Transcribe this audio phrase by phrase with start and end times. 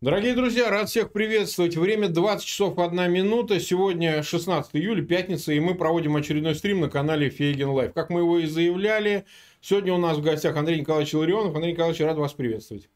[0.00, 1.76] Дорогие друзья, рад всех приветствовать.
[1.76, 3.58] Время 20 часов 1 минута.
[3.58, 7.94] Сегодня 16 июля, пятница, и мы проводим очередной стрим на канале Feygin Live.
[7.94, 9.24] Как мы его и заявляли,
[9.62, 11.54] сегодня у нас в гостях Андрей Николаевич Илларионов.
[11.54, 12.90] Андрей Николаевич, рад вас приветствовать.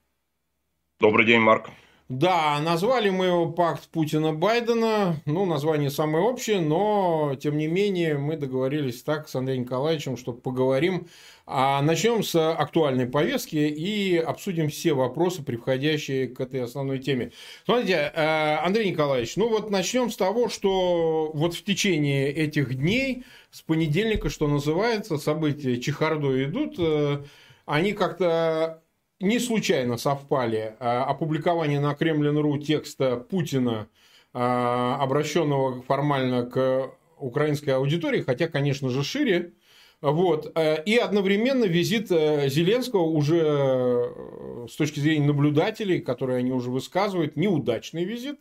[1.01, 1.71] Добрый день, Марк.
[2.09, 5.21] Да, назвали мы его пакт Путина-Байдена.
[5.27, 10.33] Ну, название самое общее, но, тем не менее, мы договорились так с Андреем Николаевичем, что
[10.33, 11.09] поговорим.
[11.45, 17.33] А начнем с актуальной повестки и обсудим все вопросы, приходящие к этой основной теме.
[17.66, 23.25] Смотрите, э, Андрей Николаевич, ну вот начнем с того, что вот в течение этих дней,
[23.51, 27.23] с понедельника, что называется, события чехардой идут, э,
[27.66, 28.83] они как-то
[29.21, 33.89] не случайно совпали а, опубликование на Кремлин.ру текста Путина,
[34.33, 39.53] а, обращенного формально к украинской аудитории, хотя, конечно же, шире,
[40.01, 40.53] вот.
[40.55, 46.71] Э, и одновременно визит э, Зеленского уже э, с точки зрения наблюдателей, которые они уже
[46.71, 48.38] высказывают, неудачный визит.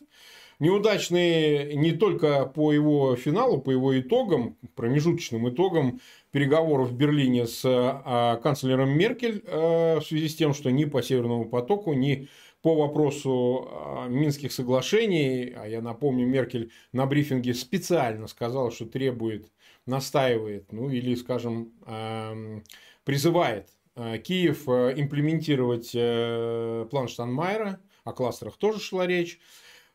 [0.60, 6.00] Неудачный не только по его финалу, по его итогам, промежуточным итогам
[6.38, 11.50] переговоров в Берлине с а, канцлером Меркель в связи с тем, что ни по Северному
[11.50, 12.30] потоку, ни
[12.62, 19.52] по вопросу а, Минских соглашений, а я напомню, Меркель на брифинге специально сказала, что требует,
[19.88, 21.74] настаивает, ну или, скажем,
[23.04, 29.40] призывает а, Киев имплементировать э, план Штанмайера, о кластерах тоже шла речь.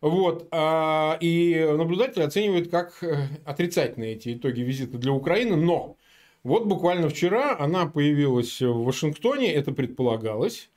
[0.02, 0.48] Вот.
[0.50, 5.54] А, и наблюдатели оценивают как э, отрицательные эти итоги визита для Украины.
[5.54, 5.96] Но
[6.44, 10.70] вот буквально вчера она появилась в Вашингтоне, это предполагалось.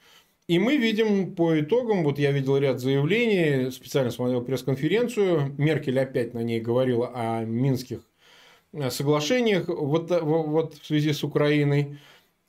[0.47, 6.35] И мы видим по итогам, вот я видел ряд заявлений, специально смотрел пресс-конференцию, Меркель опять
[6.35, 8.01] на ней говорила о минских
[8.73, 11.97] э, соглашениях вот, вот в связи с Украиной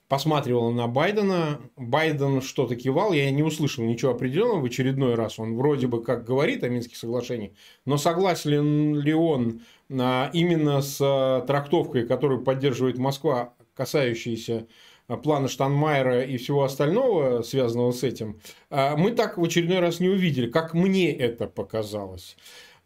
[0.09, 1.61] посматривала на Байдена.
[1.77, 5.39] Байден что-то кивал, я не услышал ничего определенного в очередной раз.
[5.39, 7.53] Он вроде бы как говорит о Минских соглашениях,
[7.85, 14.67] но согласен ли он а, именно с а, трактовкой, которую поддерживает Москва, касающейся
[15.09, 20.09] а, плана Штанмайера и всего остального, связанного с этим, мы так в очередной раз не
[20.09, 22.37] увидели, как мне это показалось.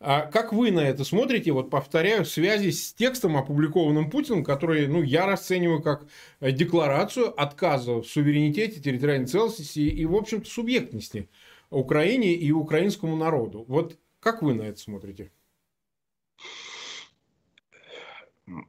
[0.03, 1.53] А как вы на это смотрите?
[1.53, 6.07] Вот повторяю, в связи с текстом, опубликованным Путиным, который ну, я расцениваю как
[6.41, 11.29] э, декларацию отказа в суверенитете, территориальной целостности и, в общем-то, субъектности
[11.69, 13.67] Украине и украинскому народу.
[13.69, 15.31] Вот как вы на это смотрите?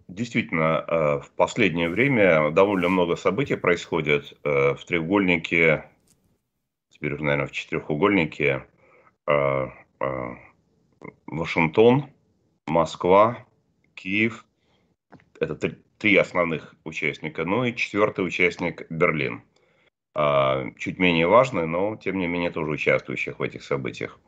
[0.10, 5.86] Действительно, э, в последнее время довольно много событий происходит э, в треугольнике,
[6.90, 8.66] теперь наверное, в четырехугольнике
[11.26, 12.06] Вашингтон,
[12.68, 13.46] Москва,
[13.96, 14.46] Киев.
[15.40, 17.46] Это три, основных участника.
[17.46, 19.44] Ну и четвертый участник Берлин.
[20.14, 24.20] А, чуть менее важный, но тем не менее тоже участвующих в этих событиях.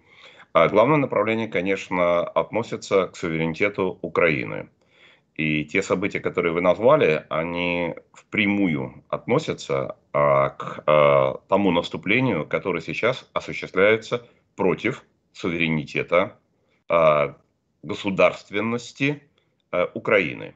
[0.54, 4.70] А главное направление, конечно, относится к суверенитету Украины.
[5.36, 12.82] И те события, которые вы назвали, они впрямую относятся а, к а, тому наступлению, которое
[12.82, 15.04] сейчас осуществляется против
[15.34, 16.38] суверенитета
[17.84, 19.22] государственности
[19.72, 20.56] а, Украины.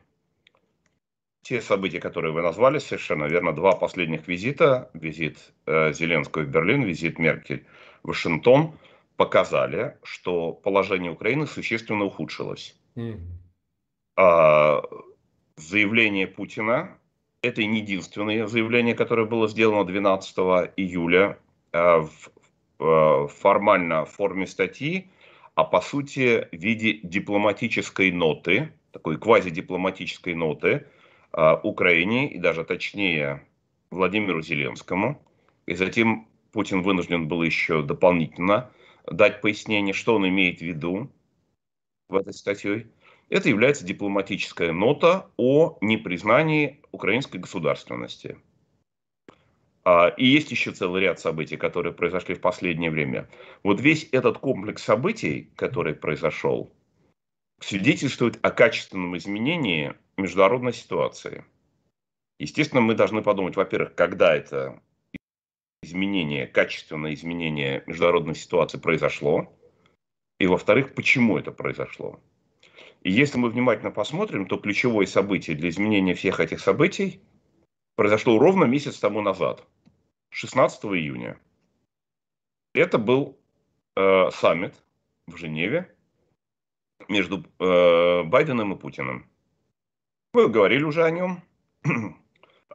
[1.42, 6.84] Те события, которые вы назвали, совершенно верно, два последних визита, визит э, Зеленского в Берлин,
[6.84, 7.66] визит Меркель
[8.04, 8.78] в Вашингтон,
[9.16, 12.76] показали, что положение Украины существенно ухудшилось.
[12.96, 13.22] Mm.
[15.56, 16.98] Заявление Путина,
[17.42, 20.38] это не единственное заявление, которое было сделано 12
[20.76, 21.38] июля
[21.72, 22.10] в
[22.78, 25.10] формально в форме статьи,
[25.58, 30.86] а по сути в виде дипломатической ноты, такой квазидипломатической ноты
[31.34, 33.44] э, Украине и даже точнее
[33.90, 35.20] Владимиру Зеленскому.
[35.66, 38.70] И затем Путин вынужден был еще дополнительно
[39.08, 41.10] дать пояснение, что он имеет в виду
[42.08, 42.86] в этой статье.
[43.30, 48.38] Это является дипломатическая нота о непризнании украинской государственности.
[49.90, 53.30] А, и есть еще целый ряд событий, которые произошли в последнее время.
[53.64, 56.74] Вот весь этот комплекс событий, который произошел,
[57.62, 61.46] свидетельствует о качественном изменении международной ситуации.
[62.38, 64.82] Естественно, мы должны подумать, во-первых, когда это
[65.82, 69.58] изменение, качественное изменение международной ситуации произошло,
[70.38, 72.20] и, во-вторых, почему это произошло.
[73.04, 77.22] И если мы внимательно посмотрим, то ключевое событие для изменения всех этих событий
[77.96, 79.66] произошло ровно месяц тому назад–
[80.38, 81.40] 16 июня.
[82.76, 83.40] Это был
[83.96, 84.76] э, саммит
[85.26, 85.92] в Женеве
[87.10, 89.28] между э, Байденом и Путиным.
[90.34, 91.42] Мы говорили уже о нем.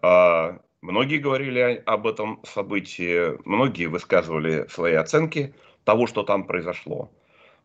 [0.03, 5.55] а, многие говорили об этом событии, многие высказывали свои оценки.
[5.85, 7.13] того, что там произошло.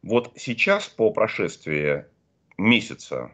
[0.03, 2.05] Вот сейчас, по прошествии
[2.59, 3.31] месяца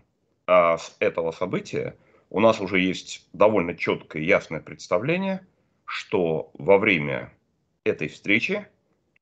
[0.48, 1.98] а, с этого события,
[2.30, 5.46] у нас уже есть довольно четкое и ясное представление,
[5.86, 7.34] что во время
[7.84, 8.68] этой встречи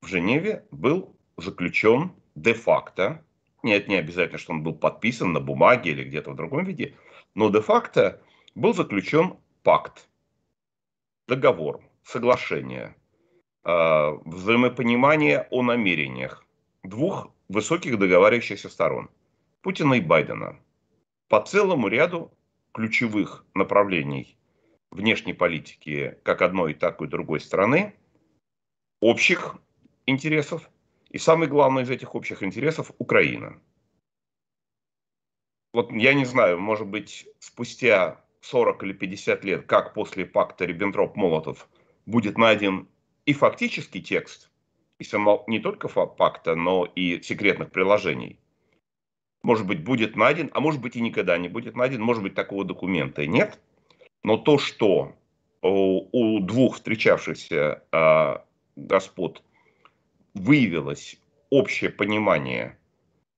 [0.02, 3.24] в Женеве был заключен де-факто,
[3.63, 6.96] нет, не обязательно, что он был подписан на бумаге или где-то в другом виде,
[7.36, 8.22] но де-факто
[8.56, 10.08] был заключен пакт,
[11.28, 12.96] договор, соглашение,
[13.63, 16.46] э, взаимопонимание о намерениях
[16.84, 19.10] двух высоких договаривающихся сторон,
[19.62, 20.60] Путина и Байдена,
[21.28, 22.31] по целому ряду
[22.74, 24.38] ключевых направлений
[24.91, 27.95] внешней политики как одной, так и другой страны,
[28.99, 29.55] общих
[30.05, 30.69] интересов,
[31.09, 33.59] и самый главный из этих общих интересов– Украина.
[35.73, 41.67] Вот я не знаю, может быть, спустя 40 или 50 лет, как после пакта Риббентроп-Молотов,
[42.05, 42.88] будет найден
[43.25, 44.49] и фактический текст,
[44.99, 48.39] и само, не только пакта, но и секретных приложений.
[49.43, 52.65] Может быть, будет найден, а может быть и никогда не будет найден, может быть, такого
[52.65, 53.59] документа нет.
[54.23, 55.15] Но то, что
[55.62, 58.38] у, у двух встречавшихся э,
[58.75, 59.44] господ
[60.33, 61.19] выявилось
[61.50, 62.77] общее понимание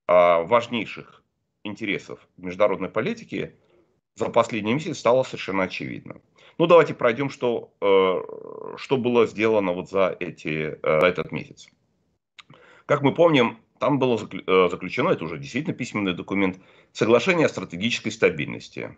[0.08, 1.24] э, важнейших
[1.64, 3.56] интересов международной политики,
[4.16, 6.22] за последний месяц стало совершенно очевидно.
[6.60, 11.68] Ну, давайте пройдем, что, э, что было сделано вот за, эти, э, этот месяц.
[12.86, 16.60] Как мы помним, там было э, заключено, это уже действительно письменный документ,
[16.92, 18.98] соглашение о стратегической стабильности.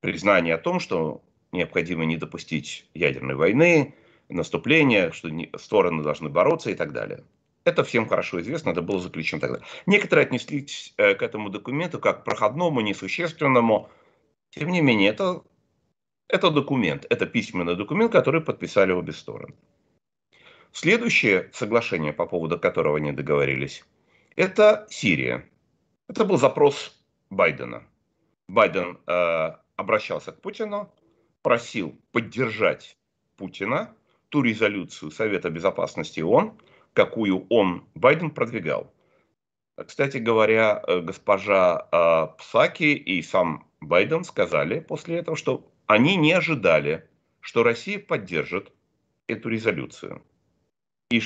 [0.00, 3.94] Признание о том, что необходимо не допустить ядерной войны,
[4.28, 7.24] наступления, что стороны должны бороться и так далее.
[7.64, 9.60] Это всем хорошо известно, это было заключено тогда.
[9.86, 13.90] Некоторые отнеслись э, к этому документу как к проходному, несущественному.
[14.50, 15.42] Тем не менее, это,
[16.28, 19.54] это документ, это письменный документ, который подписали обе стороны.
[20.72, 23.84] Следующее соглашение, по поводу которого они договорились,
[24.36, 25.44] это Сирия.
[26.08, 26.98] Это был запрос
[27.28, 27.82] Байдена.
[28.48, 30.92] Байден э, обращался к Путину,
[31.42, 32.96] просил поддержать
[33.36, 33.94] Путина,
[34.28, 36.52] ту резолюцию Совета Безопасности ООН,
[36.92, 38.92] какую он, Байден, продвигал.
[39.76, 46.32] Кстати говоря, э, госпожа э, Псаки и сам Байден сказали после этого, что они не
[46.32, 47.08] ожидали,
[47.40, 48.72] что Россия поддержит
[49.26, 50.22] эту резолюцию.
[51.10, 51.20] И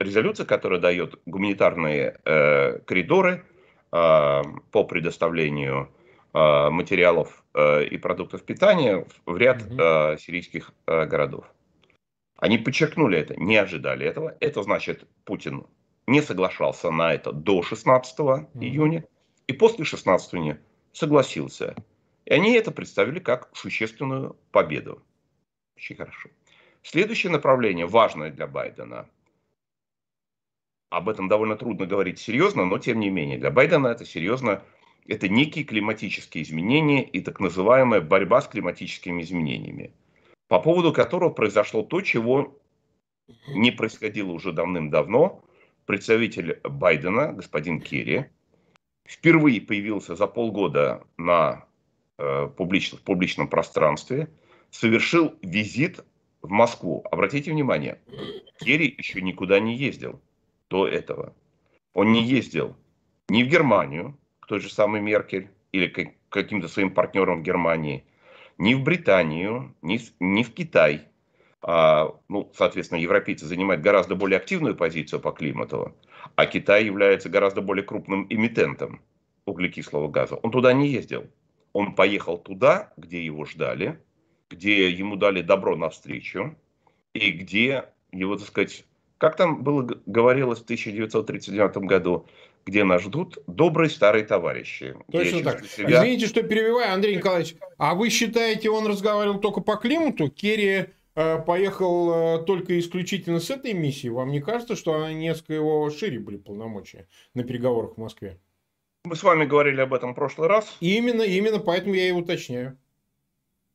[0.00, 3.44] резолюция, которая дает гуманитарные э, коридоры
[3.92, 4.42] э,
[4.72, 5.88] по предоставлению
[6.34, 11.44] э, материалов и продуктов питания в ряд э, сирийских э, городов.
[12.36, 14.36] Они подчеркнули это, не ожидали этого.
[14.40, 15.66] Это значит, Путин
[16.06, 18.48] не соглашался на это до 16 mm-hmm.
[18.60, 19.04] июня,
[19.46, 20.60] и после 16 июня
[20.92, 21.74] согласился.
[22.24, 25.02] И они это представили как существенную победу.
[25.76, 26.30] Очень хорошо.
[26.82, 29.08] Следующее направление, важное для Байдена,
[30.90, 34.62] об этом довольно трудно говорить серьезно, но тем не менее, для Байдена это серьезно,
[35.10, 39.92] это некие климатические изменения и так называемая борьба с климатическими изменениями
[40.50, 42.58] по поводу которого произошло то, чего
[43.46, 45.44] не происходило уже давным-давно.
[45.86, 48.26] Представитель Байдена, господин Керри,
[49.06, 51.66] впервые появился за полгода на
[52.18, 54.28] э, публично, в публичном пространстве,
[54.70, 56.04] совершил визит
[56.42, 57.04] в Москву.
[57.12, 58.00] Обратите внимание,
[58.58, 60.20] Керри еще никуда не ездил
[60.68, 61.32] до этого.
[61.94, 62.76] Он не ездил
[63.28, 64.18] ни в Германию,
[64.50, 68.02] той же самой Меркель, или каким-то своим партнерам в Германии,
[68.58, 71.02] ни в Британию, ни, ни в Китай.
[71.62, 75.94] А, ну, соответственно, европейцы занимают гораздо более активную позицию по климату,
[76.34, 79.00] а Китай является гораздо более крупным эмитентом
[79.46, 80.34] углекислого газа.
[80.34, 81.30] Он туда не ездил.
[81.72, 84.00] Он поехал туда, где его ждали,
[84.50, 86.56] где ему дали добро навстречу,
[87.14, 88.84] и где его, так сказать,
[89.18, 92.26] как там было говорилось в 1939 году,
[92.66, 94.94] где нас ждут добрые старые товарищи.
[95.10, 95.64] Точно так.
[95.64, 96.00] Себя...
[96.00, 97.56] Извините, что перебиваю, Андрей Николаевич.
[97.78, 100.30] А вы считаете, он разговаривал только по климату?
[100.30, 104.10] Керри э, поехал э, только исключительно с этой миссией?
[104.10, 108.38] Вам не кажется, что она несколько его шире были полномочия на переговорах в Москве?
[109.04, 110.76] Мы с вами говорили об этом в прошлый раз.
[110.80, 112.76] Именно, именно поэтому я и уточняю.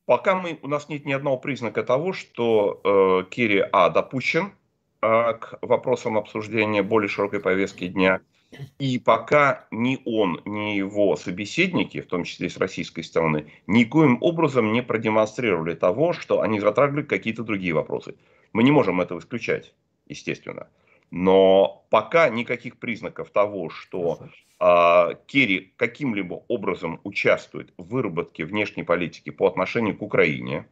[0.06, 4.54] Пока мы, у нас нет ни одного признака того, что э, Керри, а, допущен
[5.02, 8.22] э, к вопросам обсуждения более широкой повестки дня–
[8.80, 14.74] и пока ни он, ни его собеседники, в том числе с российской стороны, никоим образом
[14.74, 18.16] не продемонстрировали того, что они затрагивали какие-то другие вопросы.
[18.54, 19.74] Мы не можем этого исключать,
[20.08, 20.68] естественно.
[21.12, 24.20] Но пока никаких признаков того, что
[24.60, 30.68] э, Керри каким-либо образом участвует в выработке внешней политики по отношению к Украине,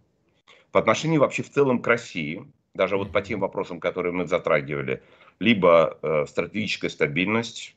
[0.72, 5.04] по отношению вообще в целом к России, даже вот по тем вопросам, которые мы затрагивали,
[5.40, 7.75] либо э, стратегическая стабильность,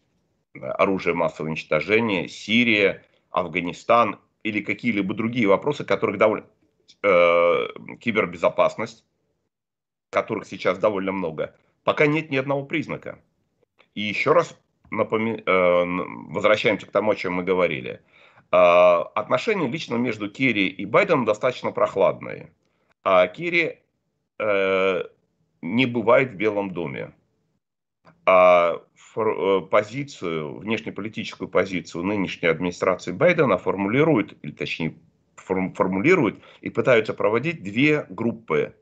[0.60, 6.46] оружие массового уничтожения, Сирия, Афганистан или какие-либо другие вопросы, которых довольно
[7.02, 7.66] э,
[8.00, 9.04] кибербезопасность,
[10.10, 13.18] которых сейчас довольно много, пока нет ни одного признака.
[13.94, 14.58] И еще раз
[14.90, 15.42] напоми...
[15.44, 15.84] э,
[16.32, 18.00] возвращаемся к тому, о чем мы говорили.
[18.52, 22.52] Э, отношения лично между Керри и Байденом достаточно прохладные.
[23.02, 23.80] А Керри
[24.38, 25.02] э,
[25.62, 27.12] не бывает в Белом доме.
[28.26, 28.82] А
[29.16, 34.96] э, позицию, внешнеполитическую позицию нынешней администрации Байдена формулирует, или точнее
[35.36, 38.74] форм, формулирует и пытаются проводить две группы,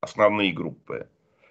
[0.00, 1.08] основные группы.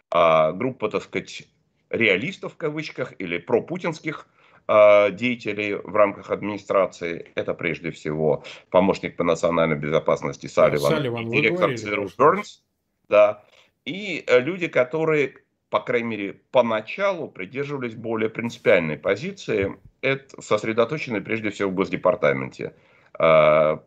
[0.09, 1.43] А, группа, так сказать,
[1.89, 4.27] реалистов в кавычках или пропутинских
[4.67, 7.31] а, деятелей в рамках администрации.
[7.35, 12.63] Это прежде всего помощник по национальной безопасности Салливан, Салливан директор ЦРУ Бернс.
[13.09, 13.43] Да.
[13.83, 15.35] И э, люди, которые,
[15.71, 22.75] по крайней мере, поначалу придерживались более принципиальной позиции, это сосредоточены прежде всего в Госдепартаменте
[23.13, 23.81] а,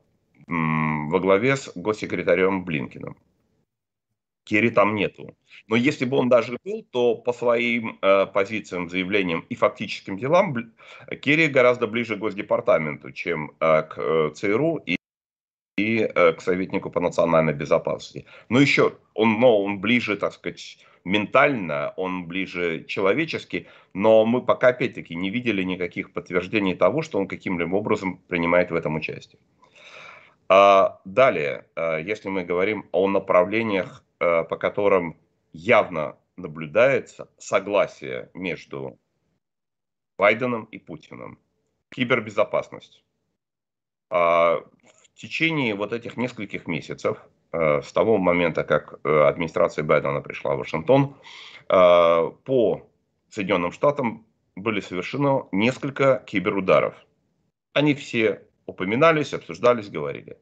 [0.48, 3.18] во главе с госсекретарем Блинкиным.
[4.44, 5.36] Керри там нету.
[5.68, 10.54] Но если бы он даже был, то по своим э, позициям, заявлениям и фактическим делам
[11.22, 14.96] Керри гораздо ближе к Госдепартаменту, чем э, к э, ЦРУ и,
[15.76, 18.26] и э, к советнику по национальной безопасности.
[18.48, 24.68] Но еще он, но он ближе, так сказать, ментально, он ближе человечески, но мы пока
[24.68, 29.40] опять-таки не видели никаких подтверждений того, что он каким-либо образом принимает в этом участие.
[30.48, 35.16] А далее, э, если мы говорим о направлениях Э, по которым
[35.52, 38.98] явно наблюдается согласие между
[40.16, 41.38] Байденом и Путиным.
[41.90, 43.04] Кибербезопасность.
[45.14, 47.18] В течение вот этих нескольких месяцев,
[47.52, 51.16] э, с того момента, как э, администрация Байдена пришла в Вашингтон,
[51.66, 52.86] по
[53.30, 56.94] Соединенным Штатам были совершены несколько киберударов.
[57.72, 60.38] Они все упоминались, обсуждались, говорили.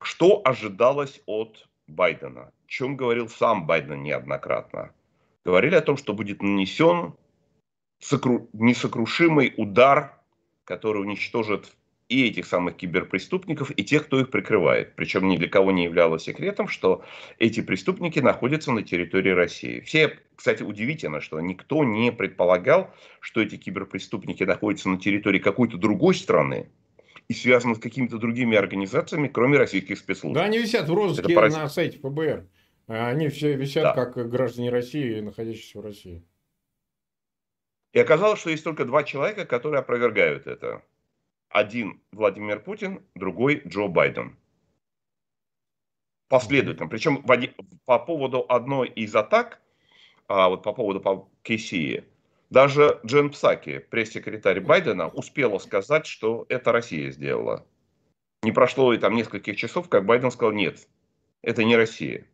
[0.00, 2.42] Что ожидалось от Байдена.
[2.42, 4.92] О чем говорил сам Байден неоднократно.
[5.44, 7.14] Говорили о том, что будет нанесен
[7.98, 8.48] сокру...
[8.52, 10.18] несокрушимый удар,
[10.64, 11.76] который уничтожит
[12.08, 14.94] и этих самых киберпреступников, и тех, кто их прикрывает.
[14.96, 17.04] Причем ни для кого не являлось секретом, что
[17.38, 19.80] эти преступники находятся на территории России.
[19.80, 22.90] Все, кстати, удивительно, что никто не предполагал,
[23.20, 26.68] что эти киберпреступники находятся на территории какой-то другой страны,
[27.28, 30.34] и связаны с какими-то другими организациями, кроме российских спецслужб.
[30.34, 31.54] Да, они висят в розыске параз...
[31.54, 32.46] на сайте ФБР.
[32.88, 33.92] Они все висят да.
[33.94, 36.22] как граждане России, находящиеся в России.
[37.92, 40.82] И оказалось, что есть только два человека, которые опровергают это.
[41.52, 44.36] Один Владимир Путин, другой Джо Байден.
[46.28, 46.88] Последовательно.
[46.88, 47.24] Причем
[47.84, 49.60] по поводу одной из атак,
[50.28, 52.04] а вот по поводу по Кесии,
[52.48, 57.66] даже Джен Псаки, пресс-секретарь Байдена, успела сказать, что это Россия сделала.
[58.42, 60.88] Не прошло и там нескольких часов, как Байден сказал, нет,
[61.42, 62.26] это не Россия.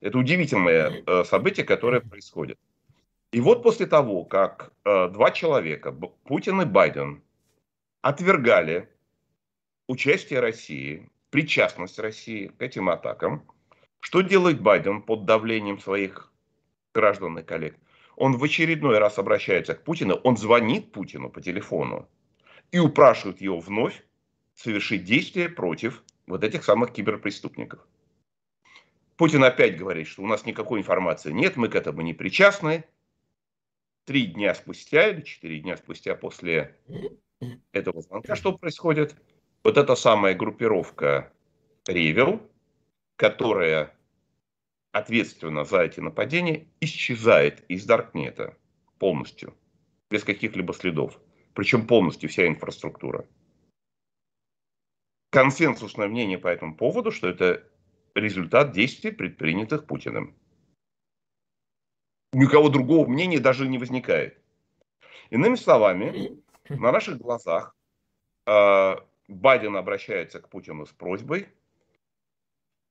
[0.00, 2.58] Это удивительное э, событие, которое происходит.
[3.32, 7.22] И вот после того, как э, два человека, Путин и Байден,
[8.02, 8.88] отвергали
[9.86, 13.50] участие России, причастность России к этим атакам,
[14.00, 16.32] что делает Байден под давлением своих
[16.92, 17.76] граждан и коллег?
[18.18, 22.08] он в очередной раз обращается к Путину, он звонит Путину по телефону
[22.72, 24.04] и упрашивает его вновь
[24.54, 27.86] совершить действия против вот этих самых киберпреступников.
[29.16, 32.84] Путин опять говорит, что у нас никакой информации нет, мы к этому не причастны.
[34.04, 36.76] Три дня спустя или четыре дня спустя после
[37.72, 39.16] этого звонка что происходит?
[39.64, 41.32] Вот эта самая группировка
[41.86, 42.40] Ревел,
[43.16, 43.94] которая
[44.92, 48.56] ответственна за эти нападения, исчезает из Даркнета
[48.98, 49.54] полностью,
[50.10, 51.20] без каких-либо следов.
[51.54, 53.26] Причем полностью вся инфраструктура.
[55.30, 57.64] Консенсусное мнение по этому поводу, что это
[58.14, 60.34] результат действий, предпринятых Путиным.
[62.32, 64.40] Никого другого мнения даже не возникает.
[65.30, 66.42] Иными словами,
[66.80, 67.74] на наших глазах
[68.46, 68.96] э,
[69.28, 71.48] Байден обращается к Путину с просьбой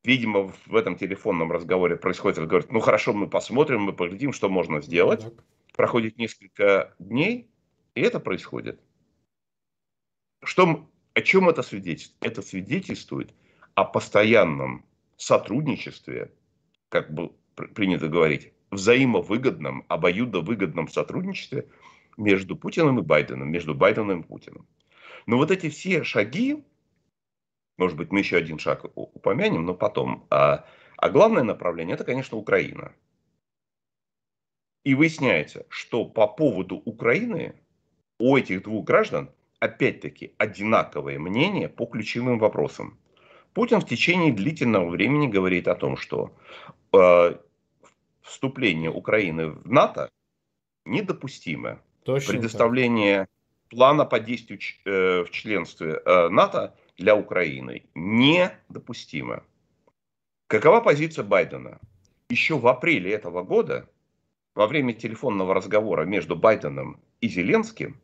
[0.07, 4.81] видимо, в этом телефонном разговоре происходит разговор, ну хорошо, мы посмотрим, мы поглядим, что можно
[4.81, 5.22] сделать.
[5.22, 5.34] Так.
[5.75, 7.51] Проходит несколько дней,
[7.93, 8.79] и это происходит.
[10.43, 12.31] Что, о чем это свидетельствует?
[12.31, 13.34] Это свидетельствует
[13.75, 14.86] о постоянном
[15.17, 16.31] сотрудничестве,
[16.88, 17.34] как бы
[17.75, 21.67] принято говорить, взаимовыгодном, обоюдовыгодном сотрудничестве
[22.17, 24.67] между Путиным и Байденом, между Байденом и Путиным.
[25.25, 26.63] Но вот эти все шаги,
[27.77, 30.25] может быть, мы еще один шаг упомянем, но потом.
[30.29, 30.65] А,
[30.97, 32.93] а главное направление– это, конечно, Украина.
[34.83, 37.55] И выясняется, что по поводу Украины
[38.19, 42.97] у этих двух граждан опять-таки одинаковое мнение по ключевым вопросам.
[43.53, 46.36] Путин в течение длительного времени говорит о том, что
[46.93, 47.36] э,
[48.21, 50.09] вступление Украины в НАТО
[50.86, 51.81] недопустимо.
[52.07, 53.29] Точно Предоставление так.
[53.67, 59.43] плана по действию э, в членстве э, НАТО для Украины недопустимо.
[60.47, 61.81] Какова позиция Байдена?
[62.29, 63.89] Еще в апреле этого года,
[64.55, 67.99] во время телефонного разговора между Байденом и Зеленским,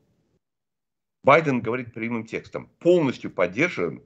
[1.24, 4.03] Байден говорит прямым текстом, полностью поддерживаем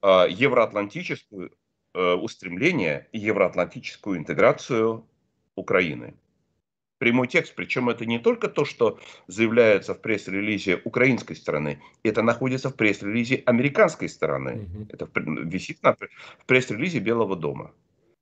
[0.00, 1.52] э, евроатлантическую
[1.92, 5.06] э, устремление и евроатлантическую интеграцию
[5.56, 6.14] Украины.
[6.98, 12.70] Прямой текст, причем это не только то, что заявляется в пресс-релизе украинской стороны, это находится
[12.70, 14.68] в пресс-релизе американской стороны.
[14.74, 14.86] Угу.
[14.90, 15.08] Это
[15.44, 17.72] висит на, в пресс-релизе Белого дома.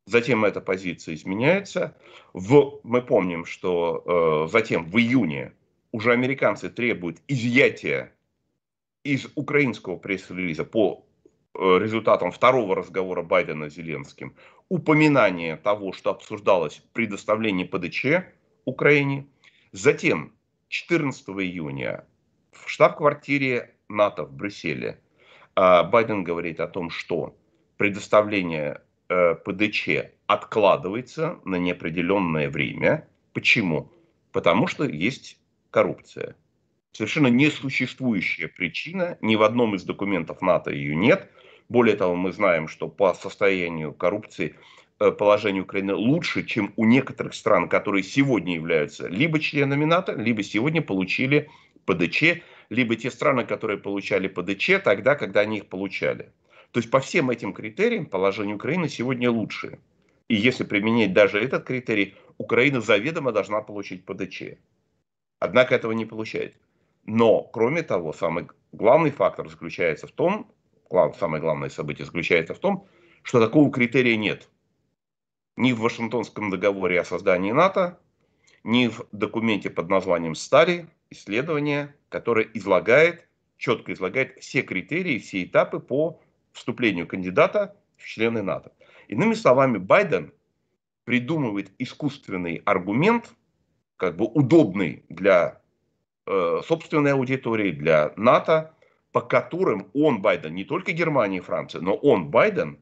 [0.07, 1.97] Затем эта позиция изменяется.
[2.33, 5.53] В, мы помним, что э, затем в июне
[5.93, 8.13] уже американцы требуют изъятия
[9.05, 11.07] из украинского пресс-релиза по
[11.55, 14.35] э, результатам второго разговора Байдена с Зеленским
[14.69, 18.27] упоминание того, что обсуждалось предоставление ПДЧ
[18.65, 19.27] Украине.
[19.73, 20.33] Затем
[20.69, 22.05] 14 июня
[22.53, 25.01] в штаб-квартире НАТО в Брюсселе
[25.55, 27.37] а, Байден говорит о том, что
[27.77, 33.09] предоставление э, ПДЧ откладывается на неопределенное время.
[33.33, 33.91] Почему?
[34.33, 35.39] Потому что есть
[35.71, 36.37] коррупция.
[36.93, 41.29] Совершенно несуществующая причина, ни в одном из документов НАТО ее нет.
[41.69, 44.55] Более того, мы знаем, что по состоянию коррупции
[45.11, 50.83] положение Украины лучше, чем у некоторых стран, которые сегодня являются либо членами НАТО, либо сегодня
[50.83, 51.49] получили
[51.87, 56.33] ПДЧ, либо те страны, которые получали ПДЧ тогда, когда они их получали.
[56.71, 59.79] То есть по всем этим критериям положение Украины сегодня лучше.
[60.29, 64.57] И если применять даже этот критерий, Украина заведомо должна получить ПДЧ.
[65.39, 66.57] Однако этого не получает.
[67.05, 70.51] Но, кроме того, самый главный фактор заключается в том,
[71.19, 72.87] самое главное событие заключается в том,
[73.23, 74.49] что такого критерия нет–
[75.57, 77.99] ни в Вашингтонском договоре о создании НАТО,
[78.65, 85.79] ни в документе под названием «Стали» исследование, которое излагает, четко излагает все критерии, все этапы
[85.79, 86.21] по
[86.53, 88.73] вступлению кандидата в члены НАТО.
[89.09, 90.33] Иными словами, Байден
[91.05, 93.35] придумывает искусственный аргумент,
[93.97, 95.61] как бы удобный для
[96.27, 98.75] э, собственной аудитории, для НАТО,
[99.13, 102.79] по которым он, Байден, не только Германия и Франция, но он, Байден,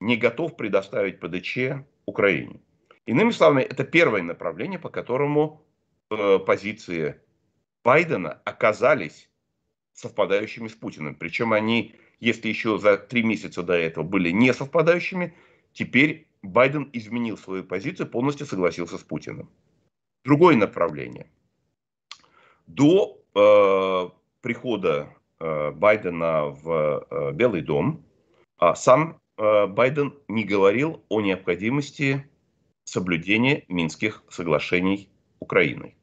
[0.00, 2.60] не готов предоставить ПДЧ Украине.
[3.06, 5.64] Иными словами, это первое направление, по которому
[6.10, 7.20] э, позиции
[7.84, 9.30] Байдена оказались
[9.94, 11.14] совпадающими с Путиным.
[11.14, 15.34] Причем они, если еще за три месяца до этого были не совпадающими,
[15.72, 19.50] теперь Байден изменил свою позицию, полностью согласился с Путиным.
[20.24, 21.30] Другое направление.
[22.66, 24.10] До э,
[24.42, 28.04] прихода э, Байдена в э, Белый дом
[28.60, 32.28] э, сам Байден не говорил о необходимости
[32.84, 35.94] соблюдения Минских соглашений Украиной.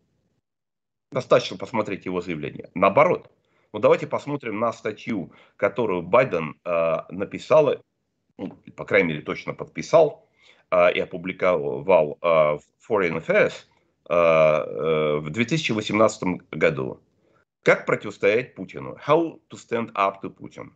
[1.12, 2.70] Достаточно посмотреть его заявление.
[2.74, 3.30] Наоборот,
[3.72, 7.76] вот давайте посмотрим на статью, которую Байден э, написал,
[8.38, 10.30] ну, по крайней мере, точно подписал
[10.72, 13.66] э, и опубликовал э, в Foreign Affairs
[14.10, 17.02] э, э, в 2018 году.
[17.64, 18.96] Как противостоять Путину?
[19.06, 20.72] How to stand up to Putin.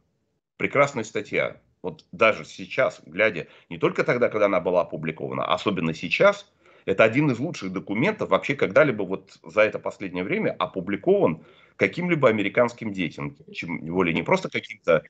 [0.58, 5.94] Прекрасная статья вот даже сейчас, глядя, не только тогда, когда она была опубликована, а особенно
[5.94, 6.52] сейчас,
[6.86, 11.44] это один из лучших документов вообще когда-либо вот за это последнее время опубликован
[11.76, 13.38] каким-либо американским детям.
[13.54, 15.04] Чем более не просто каким-то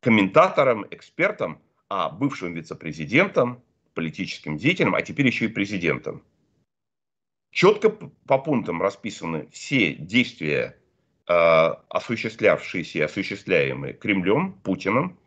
[0.00, 3.62] комментатором, экспертом, а бывшим вице-президентом,
[3.94, 6.22] политическим деятелем, а теперь еще и президентом.
[7.50, 10.76] Четко по пунктам расписаны все действия,
[11.28, 15.18] э, осуществлявшиеся и осуществляемые Кремлем, Путиным,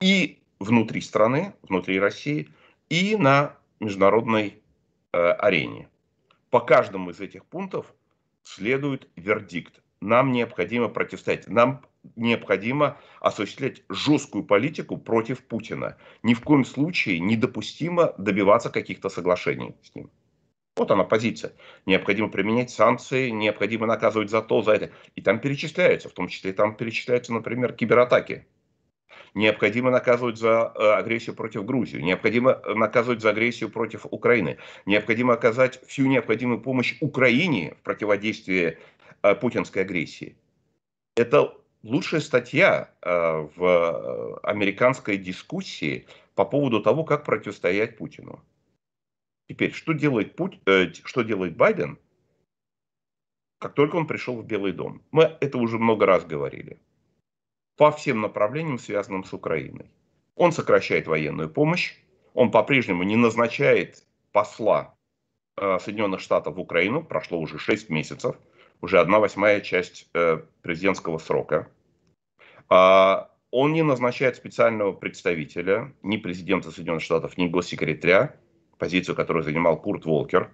[0.00, 2.48] и внутри страны, внутри России,
[2.88, 4.62] и на международной
[5.12, 5.88] э, арене.
[6.50, 7.94] По каждому из этих пунктов
[8.42, 9.82] следует вердикт.
[10.00, 15.96] Нам необходимо противостоять, нам необходимо осуществлять жесткую политику против Путина.
[16.22, 20.10] Ни в коем случае недопустимо добиваться каких-то соглашений с ним.
[20.76, 21.52] Вот она позиция.
[21.86, 24.90] Необходимо применять санкции, необходимо наказывать за то, за это.
[25.14, 28.46] И там перечисляются, в том числе там перечисляются, например, кибератаки
[29.36, 35.80] необходимо наказывать за э, агрессию против Грузии, необходимо наказывать за агрессию против Украины, необходимо оказать
[35.86, 38.78] всю необходимую помощь Украине в противодействии
[39.22, 40.36] э, путинской агрессии.
[41.16, 48.42] Это лучшая статья э, в американской дискуссии по поводу того, как противостоять Путину.
[49.48, 51.98] Теперь, что делает, Путь, э, что делает Байден,
[53.58, 55.02] как только он пришел в Белый дом?
[55.10, 56.78] Мы это уже много раз говорили.
[57.76, 59.90] По всем направлениям, связанным с Украиной.
[60.34, 61.94] Он сокращает военную помощь,
[62.34, 64.94] он по-прежнему не назначает посла
[65.56, 68.36] э, Соединенных Штатов в Украину, прошло уже 6 месяцев,
[68.80, 71.70] уже одна восьмая часть э, президентского срока.
[72.68, 78.36] А, он не назначает специального представителя, ни президента Соединенных Штатов, ни госсекретаря,
[78.78, 80.50] позицию, которую занимал Курт Волкер.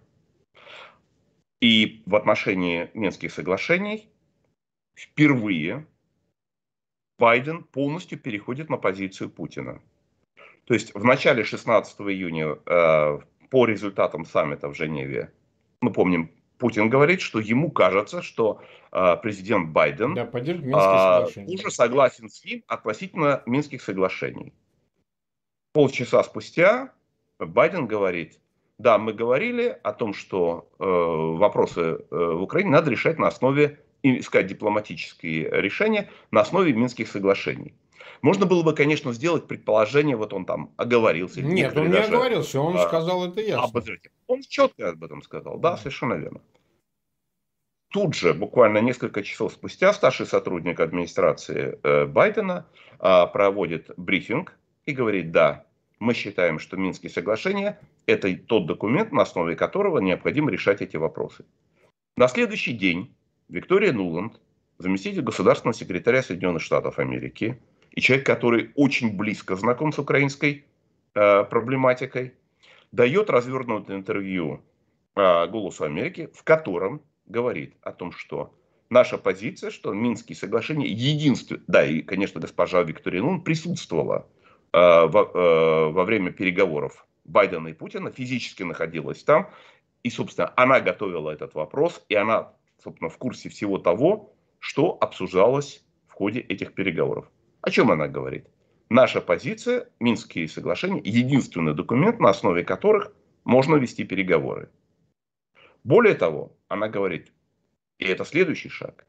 [1.60, 4.08] И в отношении Минских соглашений
[4.94, 5.86] впервые
[7.22, 9.80] Байден полностью переходит на позицию Путина.
[10.64, 15.30] То есть в начале 16 июня э, по результатам саммита в Женеве,
[15.80, 22.28] мы помним, Путин говорит, что ему кажется, что э, президент Байден да, э, уже согласен
[22.28, 24.52] с ним относительно Минских соглашений.
[25.72, 26.92] Полчаса спустя
[27.38, 28.40] Байден говорит,
[28.78, 33.78] да, мы говорили о том, что э, вопросы э, в Украине надо решать на основе,
[34.02, 37.74] искать дипломатические решения на основе Минских соглашений.
[38.20, 41.42] Можно было бы, конечно, сделать предположение, вот он там оговорился.
[41.42, 43.64] Нет, он не оговорился, он а, сказал это ясно.
[43.64, 44.10] Обозрите.
[44.28, 46.40] Он четко об этом сказал, да, совершенно верно.
[47.92, 52.66] Тут же, буквально несколько часов спустя, старший сотрудник администрации э, Байдена
[52.98, 55.66] э, проводит брифинг и говорит, да,
[55.98, 61.44] мы считаем, что Минские соглашения– это тот документ, на основе которого необходимо решать эти вопросы.
[62.16, 63.14] На следующий день
[63.52, 64.40] Виктория Нуланд,
[64.78, 67.60] заместитель государственного секретаря Соединенных Штатов Америки
[67.90, 70.64] и человек, который очень близко знаком с украинской
[71.14, 72.34] э, проблематикой,
[72.90, 74.62] дает развернутое интервью
[75.14, 78.54] э, «Голосу Америки», в котором говорит о том, что
[78.90, 84.26] наша позиция, что Минские соглашения единственное, да, и, конечно, госпожа Виктория Нуланд присутствовала
[84.72, 89.50] Э, во, э, во время переговоров Байдена и Путина, физически находилась там.
[90.02, 95.84] И, собственно, она готовила этот вопрос, и она, собственно, в курсе всего того, что обсуждалось
[96.06, 97.30] в ходе этих переговоров.
[97.60, 98.48] О чем она говорит?
[98.90, 103.12] Наша позиция, Минские соглашения, единственный документ, на основе которых
[103.44, 104.70] можно вести переговоры.
[105.84, 107.32] Более того, она говорит,
[107.98, 109.06] и это следующий шаг,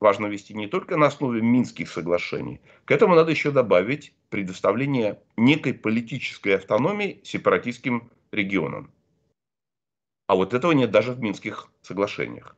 [0.00, 2.60] важно вести не только на основе Минских соглашений.
[2.84, 8.90] К этому надо еще добавить предоставление некой политической автономии сепаратистским регионам.
[10.26, 12.56] А вот этого нет даже в Минских соглашениях.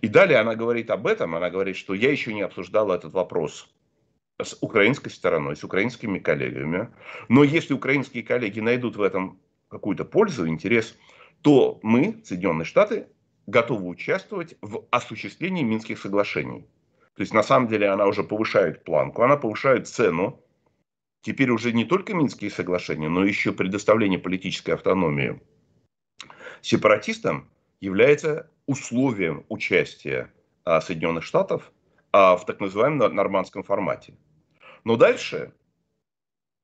[0.00, 3.68] И далее она говорит об этом, она говорит, что я еще не обсуждала этот вопрос
[4.42, 6.88] с украинской стороной, с украинскими коллегами.
[7.28, 10.96] Но если украинские коллеги найдут в этом какую-то пользу, интерес,
[11.42, 13.08] то мы, Соединенные Штаты,
[13.46, 16.66] готова участвовать в осуществлении Минских соглашений.
[17.14, 20.44] То есть, на самом деле, она уже повышает планку, она повышает цену.
[21.22, 25.40] Теперь уже не только Минские соглашения, но еще предоставление политической автономии
[26.62, 27.48] сепаратистам
[27.80, 30.30] является условием участия
[30.64, 31.72] а, Соединенных Штатов
[32.12, 34.14] а, в так называемом нормандском формате.
[34.84, 35.52] Но дальше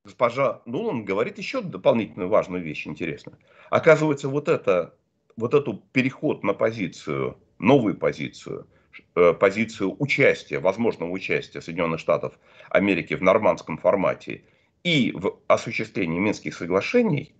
[0.04, 3.38] госпожа Нулан говорит еще дополнительную важную вещь, интересно.
[3.70, 4.94] Оказывается, вот это
[5.36, 8.68] вот эту переход на позицию, новую позицию,
[9.14, 12.38] э, позицию участия, возможного участия Соединенных Штатов
[12.68, 14.44] Америки в нормандском формате
[14.84, 17.34] и в осуществлении Минских соглашений,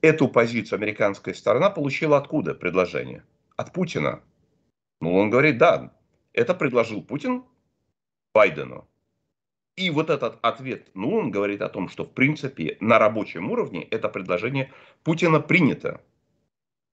[0.00, 3.22] эту позицию американская сторона получила откуда предложение?
[3.62, 4.20] От Путина.
[5.00, 5.94] Ну, он говорит, да,
[6.32, 7.44] это предложил Путин
[8.34, 8.88] Байдену.
[9.76, 13.84] И вот этот ответ, ну, он говорит о том, что, в принципе, на рабочем уровне
[13.84, 14.72] это предложение
[15.04, 16.00] Путина принято.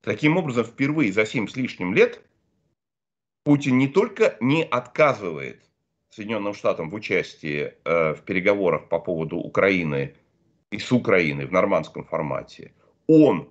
[0.01, 2.21] Таким образом, впервые за 7 с лишним лет
[3.43, 5.63] Путин не только не отказывает
[6.11, 10.15] Соединенным Штатам в участии э, в переговорах по поводу Украины
[10.69, 12.73] и с Украиной в нормандском формате,
[13.07, 13.49] он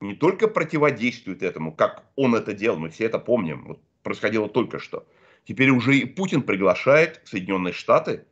[0.00, 4.78] не только противодействует этому, как он это делал, мы все это помним, вот происходило только
[4.78, 5.06] что.
[5.44, 8.26] Теперь уже и Путин приглашает Соединенные Штаты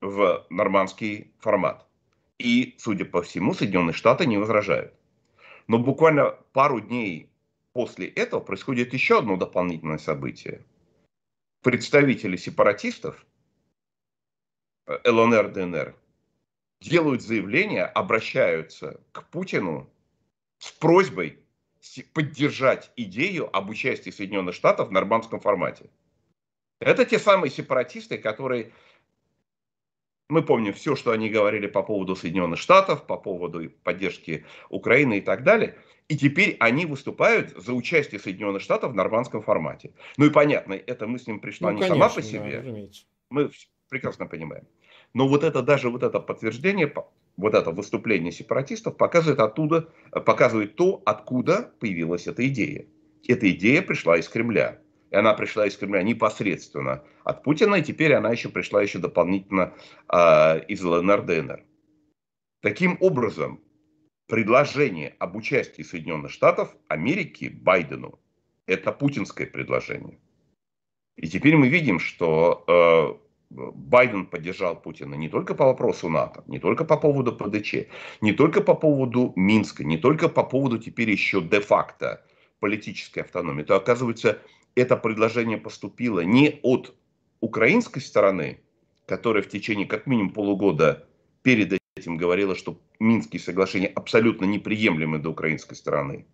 [0.00, 1.86] в нормандский формат.
[2.38, 4.94] И, судя по всему, Соединенные Штаты не возражают.
[5.66, 7.30] Но буквально пару дней
[7.72, 10.64] после этого происходит еще одно дополнительное событие.
[11.62, 13.26] Представители сепаратистов
[14.86, 15.94] э, ЛНР, ДНР
[16.80, 19.90] делают заявление, обращаются к Путину
[20.60, 21.38] с просьбой
[22.12, 25.86] поддержать идею об участии Соединенных Штатов в нормандском формате.
[26.78, 28.72] Это те самые сепаратисты, которые
[30.28, 35.20] мы помним все, что они говорили по поводу Соединенных Штатов, по поводу поддержки Украины и
[35.20, 35.76] так далее.
[36.08, 39.92] И теперь они выступают за участие Соединенных Штатов в нормандском формате.
[40.18, 42.60] Ну и понятно, эта мысль им пришла ну, не конечно, сама по себе.
[42.60, 43.50] Да, мы
[43.88, 44.66] прекрасно понимаем.
[45.14, 46.92] Но вот это даже вот это подтверждение
[47.40, 52.86] вот это выступление сепаратистов показывает, оттуда, показывает то, откуда появилась эта идея.
[53.26, 54.78] Эта идея пришла из Кремля.
[55.10, 59.74] И она пришла из Кремля непосредственно от Путина, и теперь она еще пришла еще дополнительно
[60.12, 61.64] э, из ЛНР, ДНР.
[62.62, 63.60] Таким образом,
[64.28, 68.20] предложение об участии Соединенных Штатов Америки Байдену–
[68.66, 70.18] это путинское предложение.
[71.16, 76.60] И теперь мы видим, что э, Байден поддержал Путина не только по вопросу НАТО, не
[76.60, 77.88] только по поводу ПДЧ,
[78.20, 82.24] не только по поводу Минска, не только по поводу теперь еще де-факто
[82.60, 84.38] политической автономии, то оказывается,
[84.76, 86.94] это предложение поступило не от
[87.40, 88.60] украинской стороны,
[89.06, 91.08] которая в течение как минимум полугода
[91.42, 96.26] перед этим говорила, что Минские соглашения абсолютно неприемлемы до украинской стороны.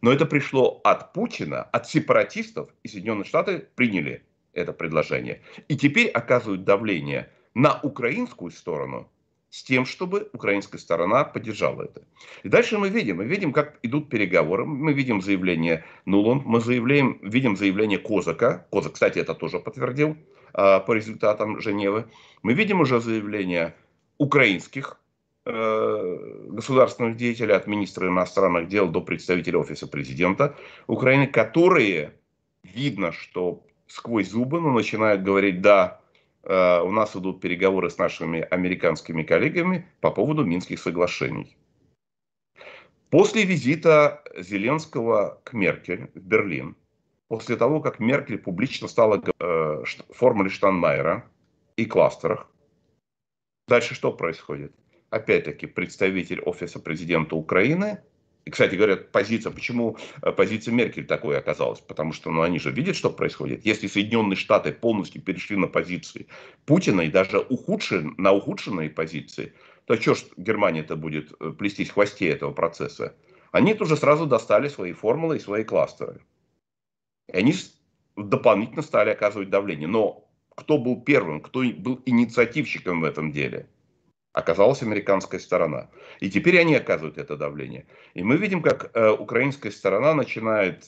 [0.00, 4.25] Но это пришло от Путина, от сепаратистов, и Соединенные Штаты приняли
[4.56, 5.40] это предложение.
[5.68, 9.08] И теперь оказывают давление на украинскую сторону
[9.50, 12.02] с тем, чтобы украинская сторона поддержала это.
[12.42, 17.18] И дальше мы видим, мы видим, как идут переговоры, мы видим заявление Нуланд, мы заявляем,
[17.22, 20.16] видим заявление Козака, Козак, кстати, это тоже подтвердил
[20.52, 22.06] э, по результатам Женевы,
[22.42, 23.74] мы видим уже заявление
[24.18, 24.98] украинских
[25.44, 32.12] э, государственных деятелей, от министра иностранных дел до представителя офиса президента Украины, которые
[32.62, 36.00] видно, что сквозь зубы, но начинают говорить, да,
[36.42, 41.56] э, у нас идут переговоры с нашими американскими коллегами по поводу Минских соглашений.
[43.10, 46.76] После визита Зеленского к Меркель в Берлин,
[47.28, 51.28] после того, как Меркель публично стала э, формуле Штанмайера
[51.76, 52.50] и кластерах,
[53.68, 54.72] дальше что происходит?
[55.10, 58.00] Опять-таки, представитель Офиса президента Украины–
[58.50, 61.80] кстати говоря, позиция, почему э, позиция Меркель такой оказалась?
[61.80, 63.66] Потому что ну, они же видят, что происходит.
[63.66, 66.28] Если Соединенные Штаты полностью перешли на позиции
[66.64, 69.52] Путина и даже ухудшен, на ухудшенные позиции,
[69.86, 73.16] то что ж Германия-то будет э, плестись в хвосте этого процесса?
[73.50, 76.20] Они тоже сразу достали свои формулы и свои кластеры.
[77.32, 77.54] И они
[78.16, 79.88] дополнительно стали оказывать давление.
[79.88, 83.68] Но кто был первым, кто был инициативщиком в этом деле–
[84.36, 85.88] оказалась американская сторона.
[86.20, 87.86] И теперь они оказывают это давление.
[88.12, 90.84] И мы видим, как э, украинская сторона начинает,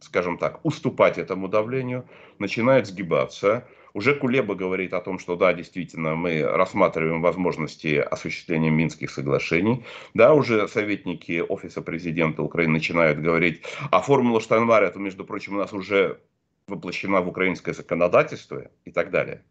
[0.00, 2.04] скажем так, уступать этому давлению,
[2.38, 3.66] начинает сгибаться.
[3.94, 9.82] Уже Кулеба говорит о том, что да, действительно, мы рассматриваем возможности осуществления Минских соглашений.
[10.12, 15.58] Да, уже советники Офиса президента Украины начинают говорить, а формула Штайнмара, это, между прочим, у
[15.58, 16.20] нас уже
[16.66, 19.42] воплощена в украинское законодательство и так далее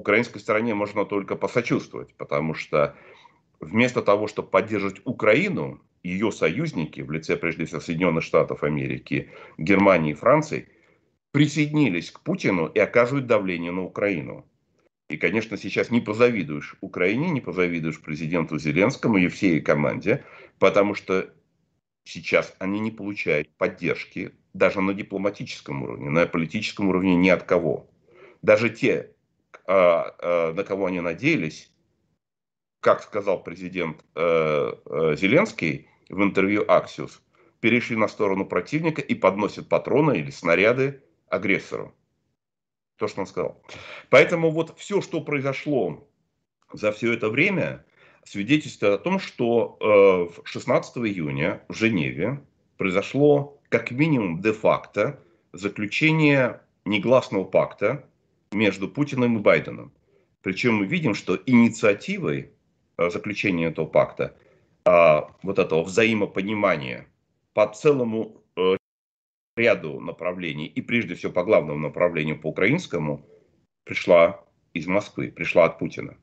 [0.00, 2.96] украинской стороне можно только посочувствовать, потому что
[3.60, 10.12] вместо того, чтобы поддерживать Украину, ее союзники в лице, прежде всего, Соединенных Штатов Америки, Германии
[10.12, 10.68] и Франции,
[11.32, 14.46] присоединились к Путину и оказывают давление на Украину.
[15.08, 20.24] И, конечно, сейчас не позавидуешь Украине, не позавидуешь президенту Зеленскому и всей команде,
[20.58, 21.30] потому что
[22.04, 27.90] сейчас они не получают поддержки даже на дипломатическом уровне, на политическом уровне ни от кого.
[28.42, 29.10] Даже те
[29.66, 31.70] на кого они надеялись,
[32.80, 37.20] как сказал президент э, э, Зеленский в интервью Axios,
[37.60, 41.94] перешли на сторону противника и подносят патроны или снаряды агрессору.
[42.96, 43.62] То, что он сказал.
[44.08, 46.08] Поэтому вот все, что произошло
[46.72, 47.84] за все это время,
[48.24, 52.42] свидетельствует о том, что э, 16 июня в Женеве
[52.76, 58.08] произошло как минимум де-факто заключение негласного пакта
[58.52, 59.92] между Путиным и Байденом.
[60.42, 62.50] Причем мы видим, что инициативой
[62.96, 64.36] э, заключения этого пакта,
[64.84, 67.06] а, вот этого взаимопонимания
[67.52, 68.76] по целому э,
[69.56, 73.26] ряду направлений, и прежде всего по главному направлению, по украинскому,
[73.84, 76.16] пришла из Москвы, пришла от Путина.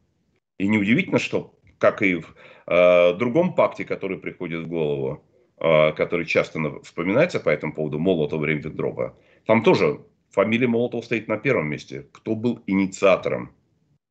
[0.57, 2.35] И неудивительно, что, как и в
[2.65, 5.23] э, другом пакте, который приходит в голову,
[5.59, 9.15] который часто вспоминается по этому поводу, Молотова-Риббентропа,
[9.47, 12.07] там тоже фамилия Молотова стоит на первом месте.
[12.11, 13.55] Кто был инициатором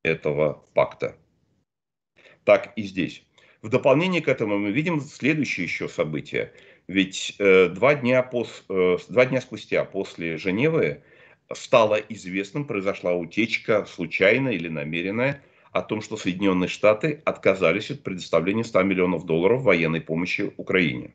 [0.02, 1.16] этого пакта?
[2.44, 3.24] Так и здесь.
[3.62, 6.52] В дополнение к этому мы видим следующее еще событие.
[6.86, 11.02] Ведь э, два, дня пос, э, два дня спустя после Женевы
[11.52, 18.64] стало известным, произошла утечка, случайная или намеренная, о том, что Соединенные Штаты отказались от предоставления
[18.64, 21.14] 100 миллионов долларов военной помощи Украине.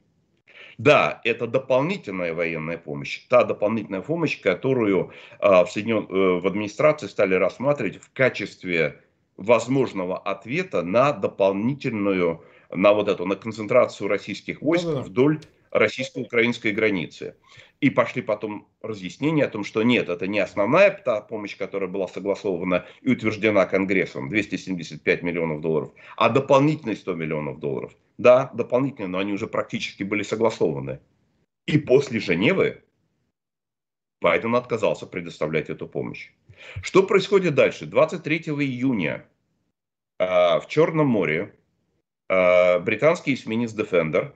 [0.84, 6.08] Да, это дополнительная военная помощь, та дополнительная помощь, которую э, в, Соединен...
[6.10, 9.00] э, в администрации стали рассматривать в качестве
[9.38, 15.04] возможного ответа на дополнительную, на вот эту, на концентрацию российских войск да -да -да.
[15.04, 15.40] вдоль
[15.70, 17.36] российско-украинской границы.
[17.80, 22.08] И пошли потом разъяснения о том, что нет, это не основная та помощь, которая была
[22.08, 27.92] согласована и утверждена Конгрессом, 275 миллионов долларов, а дополнительные 100 миллионов долларов.
[28.22, 31.00] Да, дополнительные, но они уже практически были согласованы.
[31.66, 32.84] И после Женевы
[34.22, 36.32] Байден отказался предоставлять эту помощь.
[36.82, 37.86] Что происходит дальше?
[37.86, 39.26] 23 июня
[40.20, 41.56] э, в Черном море
[42.30, 44.34] э, британский эсминец Defender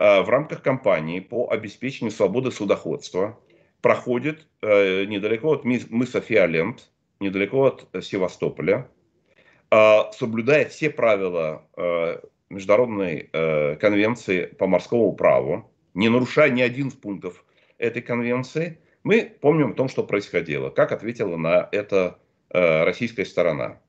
[0.00, 3.38] Э, в рамках кампании по обеспечению свободы судоходства
[3.82, 8.88] проходит э, недалеко от мыса Фиолент, недалеко от Севастополя,
[9.70, 11.66] э, соблюдая все правила
[12.50, 13.30] Международной
[13.80, 17.44] конвенции по морскому праву, не нарушая ни один из пунктов
[17.78, 22.18] этой конвенции, мы помним о том, что происходило, как ответила на это
[22.50, 23.80] российская сторона.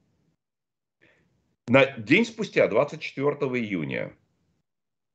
[1.67, 4.13] На день спустя, 24 июня,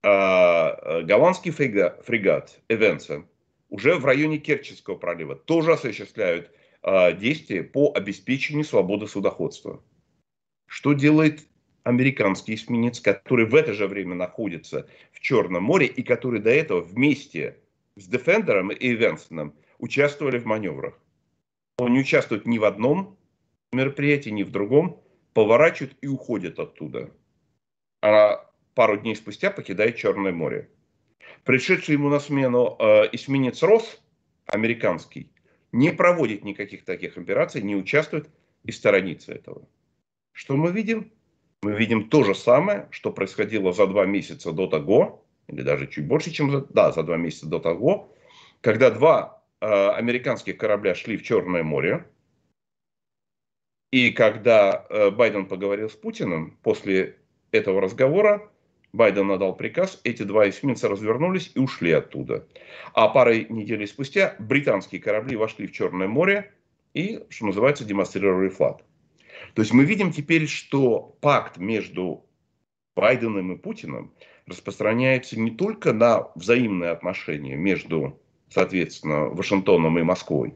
[0.02, 3.24] а, э, голландский фрегат, фрегат Эвенса
[3.68, 9.82] уже в районе Керченского пролива тоже осуществляют а, действия по обеспечению свободы судоходства.
[10.66, 11.46] Что делает
[11.86, 16.80] американский эсминец, который в это же время находится в Черном море и который до этого
[16.80, 17.58] вместе
[17.94, 20.98] с Дефендером и Эвенсоном участвовали в маневрах.
[21.78, 23.16] Он не участвует ни в одном
[23.72, 25.00] мероприятии, ни в другом,
[25.32, 27.12] поворачивает и уходит оттуда.
[28.02, 30.68] А пару дней спустя покидает Черное море.
[31.44, 34.02] Пришедший ему на смену э, эсминец Рос,
[34.46, 35.30] американский,
[35.70, 38.28] не проводит никаких таких операций, не участвует
[38.64, 39.68] и сторонится этого.
[40.32, 41.12] Что мы видим?
[41.62, 46.06] Мы видим то же самое, что происходило за два месяца до того, или даже чуть
[46.06, 48.12] больше, чем за, да, за два месяца до того,
[48.60, 52.06] когда два э, американских корабля шли в Черное море,
[53.92, 57.16] и когда э, Байден поговорил с Путиным после
[57.52, 58.50] этого разговора,
[58.92, 62.46] Байден отдал приказ, эти два эсминца развернулись и ушли оттуда.
[62.94, 66.52] А парой недель спустя британские корабли вошли в Черное море
[66.94, 68.82] и, что называется, демонстрировали флаг.
[69.56, 72.26] То есть мы видим теперь, что пакт между
[72.94, 74.12] Байденом и Путиным
[74.46, 80.54] распространяется не только на взаимные отношения между, соответственно, Вашингтоном и Москвой,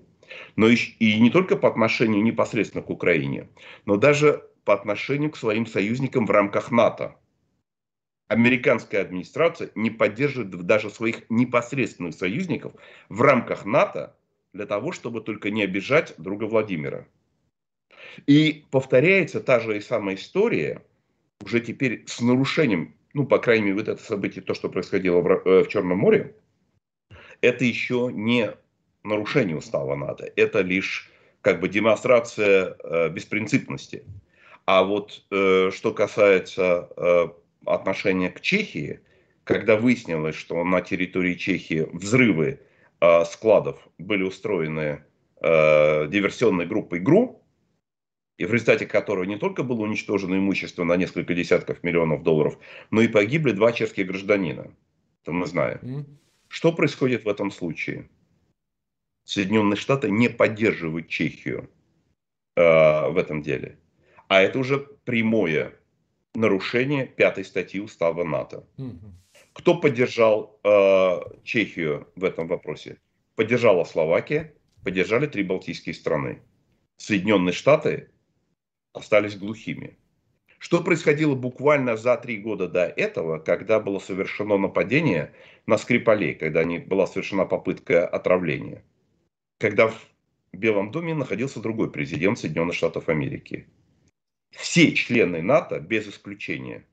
[0.55, 3.49] но и, не только по отношению непосредственно к Украине,
[3.87, 7.17] но даже по отношению к своим союзникам в рамках НАТО
[8.29, 12.75] американская администрация не поддерживает даже своих непосредственных союзников
[13.09, 14.15] в рамках НАТО
[14.53, 17.07] для того, чтобы только не обижать друга Владимира.
[18.27, 20.83] И повторяется та же и самая история,
[21.45, 25.29] уже теперь с нарушением, ну, по крайней мере, вот это событие, то, что происходило в,
[25.29, 26.35] э, в Черном море,
[27.41, 28.53] это еще не
[29.03, 34.05] нарушение устава НАТО, это лишь как бы демонстрация э, беспринципности.
[34.67, 37.29] А вот э, что касается э,
[37.65, 39.01] отношение к Чехии,
[39.45, 42.61] когда выяснилось, что на территории Чехии взрывы
[43.01, 45.03] э, складов были устроены
[45.41, 47.40] э, диверсионной группой ГРУ,
[48.41, 52.59] и в результате которого не только было уничтожено имущество на несколько десятков миллионов долларов,
[52.91, 54.75] но и погибли два чешских гражданина.
[55.23, 56.07] Это мы знаем.
[56.49, 58.09] Что происходит в этом случае?
[59.25, 61.69] Соединенные Штаты не поддерживают Чехию
[62.57, 63.79] э, в этом деле.
[64.29, 65.75] А это уже прямое
[66.35, 68.65] нарушение пятой статьи устава НАТО.
[69.53, 72.97] Кто поддержал э, Чехию в этом вопросе?
[73.37, 76.41] Поддержала Словакия, поддержали три балтийские страны.
[76.97, 78.09] Соединенные Штаты
[78.93, 79.97] остались глухими.
[80.59, 85.33] Что происходило буквально за три года до этого, когда было совершено нападение
[85.67, 88.85] на Скрипалей, когда не, была совершена попытка отравления?
[89.59, 89.97] Когда в
[90.53, 93.67] Белом доме находился другой президент Соединенных Штатов Америки–
[94.51, 96.85] все члены НАТО, без исключения,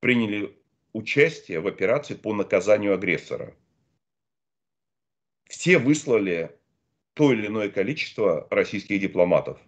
[0.00, 0.56] приняли
[0.92, 3.54] участие в операции по наказанию агрессора.
[5.48, 6.56] Все выслали
[7.14, 9.60] то или иное количество российских дипломатов.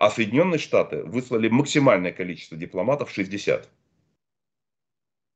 [0.00, 3.68] А Соединенные Штаты выслали максимальное количество дипломатов 60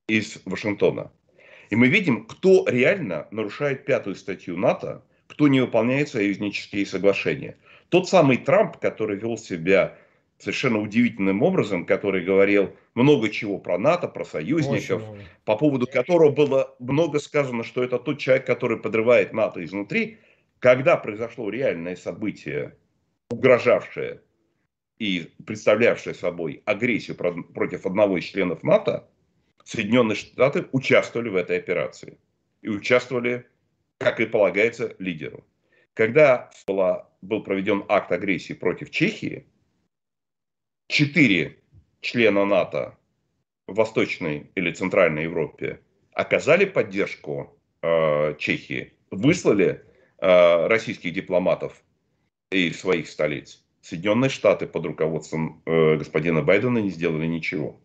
[0.08, 1.12] из Вашингтона.
[1.68, 7.58] И мы видим, кто реально нарушает пятую статью НАТО, кто не выполняет союзнические соглашения.
[7.90, 9.98] Тот самый Трамп, который вел себя
[10.38, 15.02] совершенно удивительным образом, который говорил много чего про НАТО, про союзников,
[15.44, 20.20] по поводу которого было много сказано, что это тот человек, который подрывает НАТО изнутри.
[20.58, 22.78] Когда произошло реальное событие,
[23.28, 24.22] угрожавшее
[24.98, 29.08] и представлявшее собой агрессию против одного из членов НАТО,
[29.64, 32.18] Соединенные Штаты участвовали в этой операции.
[32.62, 33.46] И участвовали,
[33.98, 35.44] как и полагается, лидеру.
[35.94, 39.46] Когда была, был проведен акт агрессии против Чехии,
[40.88, 41.58] четыре
[42.00, 42.98] члена НАТО
[43.66, 45.80] в Восточной или Центральной Европе
[46.12, 49.84] оказали поддержку э, Чехии, выслали
[50.18, 51.82] э, российских дипломатов
[52.50, 53.63] из своих столиц.
[53.84, 57.78] Соединенные Штаты под руководством э, господина Байдена не сделали ничего.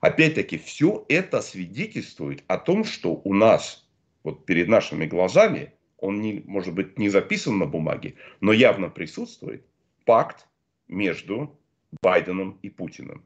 [0.00, 3.88] Опять-таки, все это свидетельствует о том, что у нас,
[4.24, 9.64] вот перед нашими глазами, он, не, может быть, не записан на бумаге, но явно присутствует
[10.04, 10.48] пакт
[10.88, 11.56] между
[12.02, 13.24] Байденом и Путиным.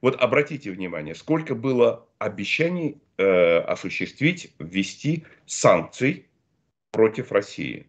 [0.00, 6.28] Вот обратите внимание, сколько было обещаний э, осуществить, ввести санкций
[6.92, 7.88] против России.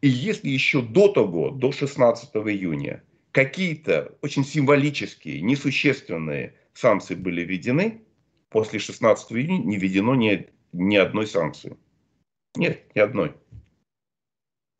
[0.00, 3.02] И если еще до того, до 16 июня,
[3.32, 8.02] какие-то очень символические, несущественные санкции были введены,
[8.48, 11.76] после 16 июня не введено ни, ни одной санкции.
[12.56, 13.34] Нет, ни одной.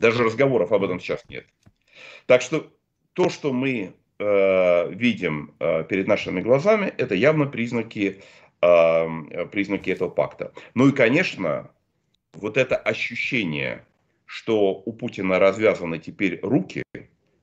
[0.01, 1.47] Даже разговоров об этом сейчас нет.
[2.27, 2.73] Так что
[3.13, 8.23] то, что мы э, видим э, перед нашими глазами, это явно признаки,
[8.63, 10.53] э, признаки этого пакта.
[10.75, 11.71] Ну и, конечно,
[12.33, 13.85] вот это ощущение,
[14.29, 16.83] что у Путина развязаны теперь руки,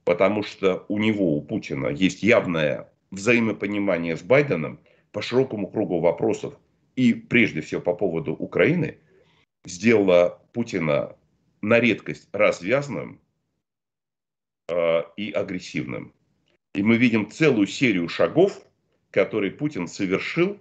[0.03, 4.79] потому что у него, у Путина, есть явное взаимопонимание с Байденом
[5.11, 6.53] по широкому кругу вопросов,
[6.95, 8.99] и прежде всего по поводу Украины,
[9.65, 11.15] сделала Путина
[11.63, 13.19] на редкость развязным
[14.67, 16.13] э, и агрессивным.
[16.75, 18.61] И мы видим целую серию шагов,
[19.09, 20.59] которые Путин совершил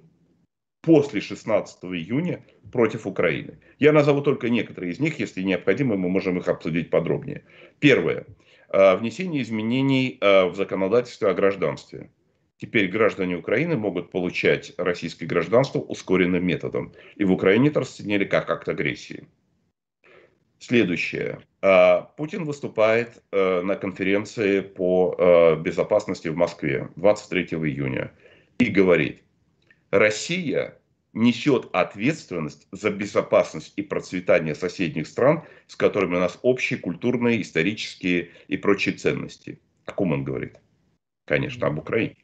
[0.84, 3.58] после 16 июня против Украины.
[3.78, 7.44] Я назову только некоторые из них, если необходимо, мы можем их обсудить подробнее.
[7.80, 8.26] Первое.
[8.68, 12.10] Э, внесение изменений э, в законодательство о гражданстве.
[12.58, 16.92] Теперь граждане Украины могут получать российское гражданство ускоренным методом.
[17.16, 19.26] И в Украине это расценили как акт агрессии.
[20.58, 21.40] Следующее.
[21.62, 28.12] А, Путин выступает на конференции по безопасности в Москве 23 июня
[28.58, 29.23] и говорит,
[29.94, 30.76] Россия
[31.12, 38.32] несет ответственность за безопасность и процветание соседних стран, с которыми у нас общие культурные, исторические
[38.48, 39.60] и прочие ценности.
[39.84, 40.56] О ком он говорит?
[41.26, 42.16] Конечно, об Украине.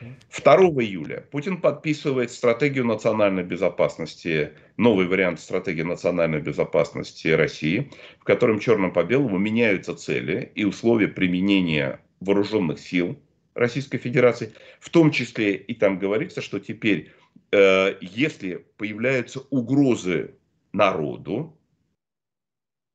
[0.00, 8.58] 2 июля Путин подписывает стратегию национальной безопасности, новый вариант стратегии национальной безопасности России, в котором
[8.58, 13.16] черным по белому меняются цели и условия применения вооруженных сил
[13.54, 14.52] Российской Федерации.
[14.80, 17.12] В том числе и там говорится, что теперь,
[17.52, 20.34] э, если появляются угрозы
[20.72, 21.56] народу,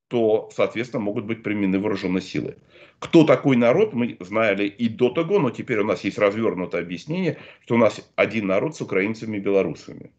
[0.07, 2.57] то, соответственно, могут быть применены вооруженные силы.
[2.99, 7.37] Кто такой народ, мы знали и до того, но теперь у нас есть развернутое объяснение,
[7.61, 10.11] что у нас один народ с украинцами и белорусами.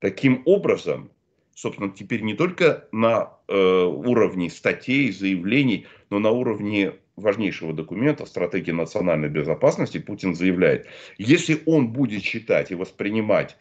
[0.00, 1.10] Таким образом,
[1.54, 8.72] собственно, теперь не только на э, уровне статей, заявлений, но на уровне важнейшего документа стратегии
[8.72, 10.86] национальной безопасности Путин заявляет,
[11.18, 13.56] если он будет считать и воспринимать,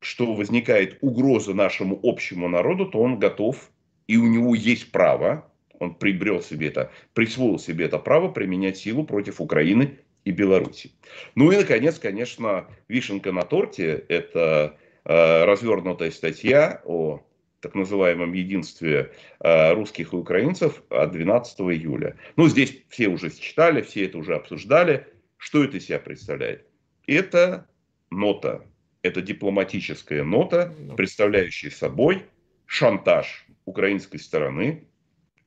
[0.00, 3.70] что возникает угроза нашему общему народу, то он готов
[4.06, 9.04] и у него есть право, он приобрел себе это, присвоил себе это право применять силу
[9.04, 10.92] против Украины и Беларуси.
[11.34, 17.22] Ну и, наконец, конечно, вишенка на торте– это э, развернутая статья о
[17.64, 19.10] так называемом единстве
[19.40, 22.14] э, русских и украинцев от 12 июля.
[22.36, 25.06] Ну, здесь все уже читали, все это уже обсуждали.
[25.38, 26.66] Что это из себя представляет?
[27.06, 27.66] Это
[28.10, 28.66] нота,
[29.00, 32.24] это дипломатическая нота, представляющая собой
[32.66, 34.86] шантаж украинской стороны,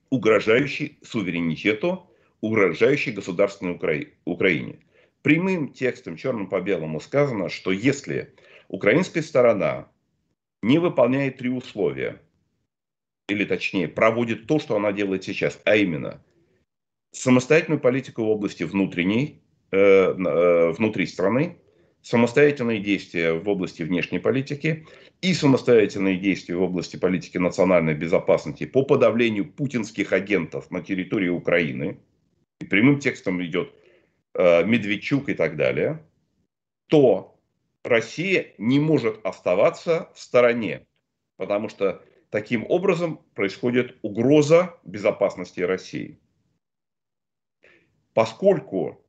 [0.09, 2.09] угрожающий суверенитету,
[2.41, 3.93] угрожающий государственной Укра...
[4.25, 4.79] Украине.
[5.21, 8.33] Прямым текстом, черным по белому сказано, что если
[8.69, 9.87] украинская сторона
[10.67, 12.21] не выполняет три условия,
[13.29, 16.21] или точнее проводит то, что она делает сейчас, а именно
[17.11, 19.41] самостоятельную политику в области внутренней,
[19.71, 21.57] э, э, внутри страны,
[22.01, 24.85] самостоятельные действия в области внешней политики
[25.21, 31.97] и самостоятельные действия в области политики национальной безопасности по подавлению путинских агентов на территории Украины,
[32.59, 33.73] и прямым текстом идет
[34.33, 36.03] э, Медведчук и так далее,
[36.87, 37.36] то
[37.87, 40.85] Россия не может оставаться в стороне,
[41.37, 46.19] потому что таким образом происходит угроза безопасности России.
[48.13, 49.01] Поскольку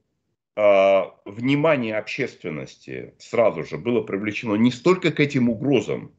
[0.54, 6.14] а, внимание общественности сразу же было привлечено не столько к этим угрозам,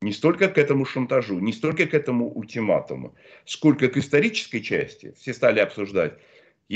[0.00, 5.14] не столько к этому шантажу, не столько к этому ультиматуму, сколько к исторической части.
[5.16, 6.18] Все стали обсуждать,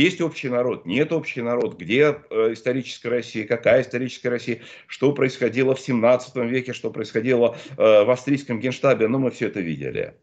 [0.03, 5.74] есть общий народ, нет общий народ, где э, историческая Россия, какая историческая Россия, что происходило
[5.74, 10.14] в 17 веке, что происходило э, в австрийском генштабе, ну мы все это видели.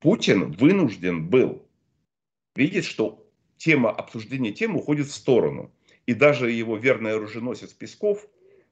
[0.00, 1.68] Путин вынужден был
[2.56, 5.70] видеть, что тема обсуждения темы уходит в сторону.
[6.06, 8.26] И даже его верный оруженосец Песков,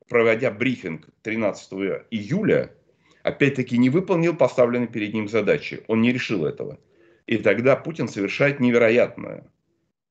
[0.08, 1.72] проводя брифинг 13
[2.10, 2.74] июля,
[3.22, 5.82] опять-таки не выполнил поставленные перед ним задачи.
[5.86, 6.78] Он не решил этого.
[7.26, 9.52] И тогда Путин совершает невероятное.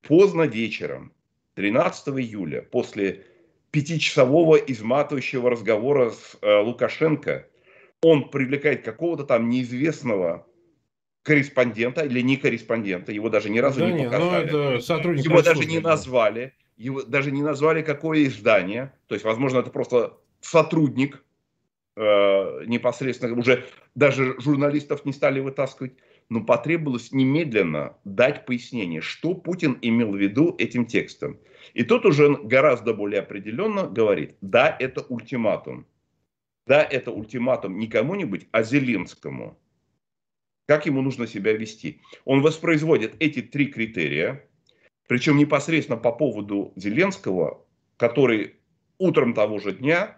[0.08, 1.14] Поздно вечером,
[1.56, 3.26] 13 июля, после
[3.72, 7.48] пятичасового изматывающего разговора с э, Лукашенко,
[8.02, 10.48] он привлекает какого-то там неизвестного
[11.24, 14.76] корреспондента или не корреспондента, его даже ни разу да не нет, ну, показали.
[14.76, 19.60] Это сотрудник его даже не назвали, его даже не назвали какое издание, то есть, возможно,
[19.60, 21.24] это просто сотрудник
[21.96, 25.94] э, непосредственно, уже даже журналистов не стали вытаскивать,
[26.32, 31.38] но потребовалось немедленно дать пояснение, что Путин имел в виду этим текстом.
[31.74, 35.86] И тут уже гораздо более определенно говорит, да, это ультиматум.
[36.66, 39.60] Да, это ультиматум не кому-нибудь, а Зеленскому.
[40.68, 42.00] Как ему нужно себя вести?
[42.24, 44.48] Он воспроизводит эти три критерия,
[45.10, 47.66] причем непосредственно по поводу Зеленского,
[47.98, 48.56] который
[49.00, 50.18] утром того же дня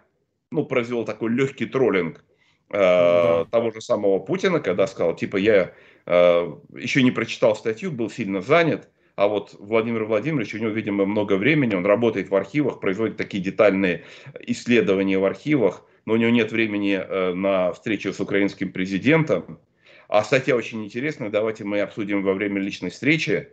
[0.52, 2.24] ну, произвел такой легкий троллинг
[2.70, 3.44] э, да.
[3.46, 5.74] того же самого Путина, когда сказал, типа, я
[6.06, 11.36] еще не прочитал статью, был сильно занят, а вот Владимир Владимирович, у него, видимо, много
[11.36, 14.04] времени, он работает в архивах, производит такие детальные
[14.40, 19.60] исследования в архивах, но у него нет времени э, на встречу с украинским президентом.
[20.08, 23.50] А статья очень интересная, давайте мы обсудим во время личной встречи.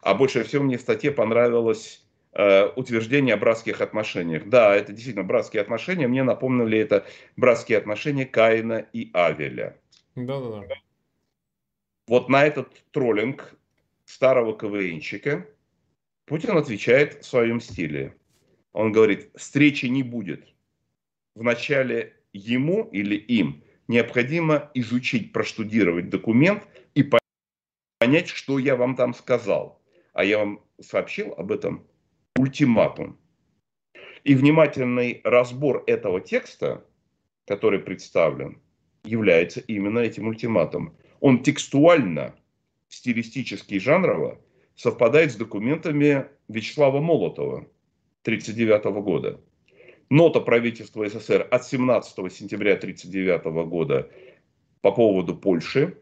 [0.00, 4.44] А больше всего мне в статье понравилось э, утверждение о братских отношениях.
[4.46, 6.08] Да, это действительно братские отношения.
[6.08, 7.04] Мне напомнили это
[7.36, 9.76] братские отношения Каина и Авеля.
[10.16, 10.74] Да-да-да.
[12.06, 13.54] Вот на этот троллинг
[14.04, 15.46] старого КВНщика
[16.26, 18.16] Путин отвечает в своем стиле.
[18.72, 20.52] Он говорит, встречи не будет
[21.34, 27.08] вначале ему или им необходимо изучить, проштудировать документ и
[28.00, 29.82] понять, что я вам там сказал.
[30.12, 31.86] А я вам сообщил об этом
[32.36, 33.18] ультиматум.
[34.24, 36.84] И внимательный разбор этого текста,
[37.46, 38.60] который представлен,
[39.04, 40.96] является именно этим ультиматумом.
[41.22, 42.34] Он текстуально,
[42.88, 44.40] стилистически и жанрово
[44.74, 47.58] совпадает с документами Вячеслава Молотова
[48.24, 49.40] 1939 года.
[50.10, 54.10] Нота правительства СССР от 17 сентября 1939 года
[54.80, 55.96] по поводу Польши,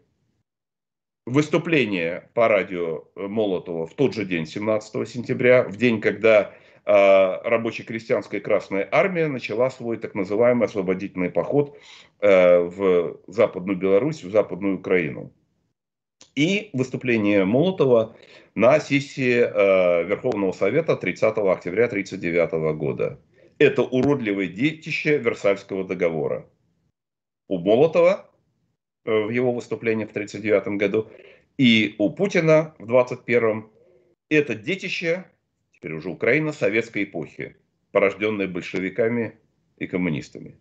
[1.27, 6.55] выступление по радио Молотова в тот же день, 17 сентября, в день, когда
[6.93, 11.79] рабоче-крестьянская Красная Армия начала свой так называемый освободительный поход
[12.21, 15.33] э, в Западную Беларусь, в Западную Украину.
[16.35, 18.17] И выступление Молотова
[18.55, 23.21] на сессии э, Верховного Совета 30 октября 1939 года
[23.61, 26.49] это уродливое детище Версальского договора.
[27.47, 28.31] У Молотова
[29.05, 31.09] э, в его выступлении в 1939 году
[31.59, 33.67] и у Путина в 1921
[34.31, 35.27] это детище,
[35.81, 37.57] теперь уже Украина, советской эпохи,
[37.91, 39.39] порожденное большевиками
[39.79, 40.61] и коммунистами.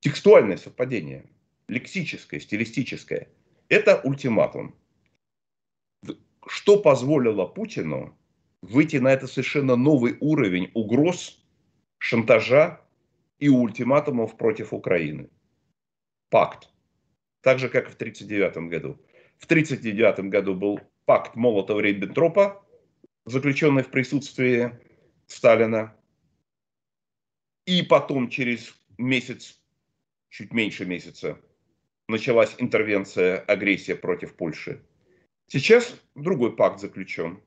[0.00, 1.24] Текстуальное совпадение,
[1.68, 3.28] лексическое, стилистическое.
[3.70, 4.74] Это ультиматум.
[6.46, 8.14] Что позволило Путину
[8.60, 11.42] выйти на это совершенно новый уровень угроз
[11.96, 12.82] шантажа
[13.38, 15.30] и ультиматумов против Украины.
[16.28, 16.68] Пакт.
[17.40, 19.00] Так же, как и в 1939 году.
[19.38, 22.63] В 1939 году был пакт Молотова-Риббентропа,
[23.24, 24.78] заключенный в присутствии
[25.26, 25.94] Сталина.
[27.66, 29.58] И потом, через месяц,
[30.28, 31.38] чуть меньше месяца,
[32.08, 34.82] началась интервенция, агрессия против Польши.
[35.46, 37.40] Сейчас другой пакт заключен.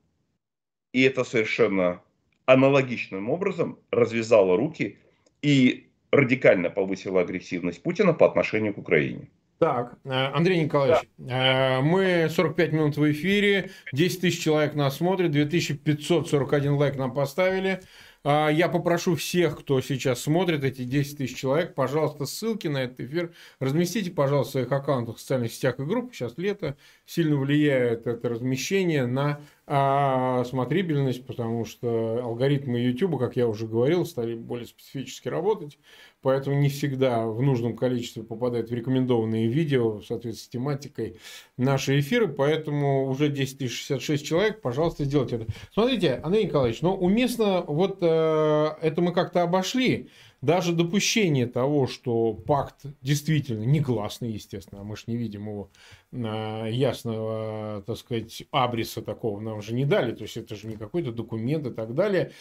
[0.93, 2.01] И это совершенно
[2.45, 4.97] аналогичным образом развязала руки
[5.41, 9.29] и радикально повысила агрессивность Путина по отношению к Украине.
[9.59, 11.77] Так, э, Андрей Николаевич, да.
[11.77, 17.81] Э, мы 45 минут в эфире, 10 тысяч человек нас смотрит, 2541 лайк нам поставили.
[18.29, 22.99] А, я попрошу всех, кто сейчас смотрит, эти 10 тысяч человек, пожалуйста, ссылки на этот
[22.99, 26.13] эфир разместите, пожалуйста, в своих аккаунтах в социальных сетях и группах.
[26.13, 33.47] Сейчас лето, сильно влияет это размещение на а, смотрибельность, потому что алгоритмы YouTube, как я
[33.47, 35.79] уже говорил, стали более специфически работать
[36.27, 41.19] поэтому не всегда в нужном количестве попадают в рекомендованные видео в соответствии с тематикой
[41.55, 45.45] наши эфиры, поэтому уже 10 66 человек, пожалуйста, сделайте это.
[45.71, 50.09] Смотрите, Андрей Николаевич, но уместно, вот э, это мы как-то обошли,
[50.41, 55.69] даже допущение того, что пакт действительно негласный, естественно, а мы же не видим его
[56.11, 60.75] э, ясного, так сказать, абриса такого нам же не дали, то есть это же не
[60.75, 62.31] какой-то документ и так далее.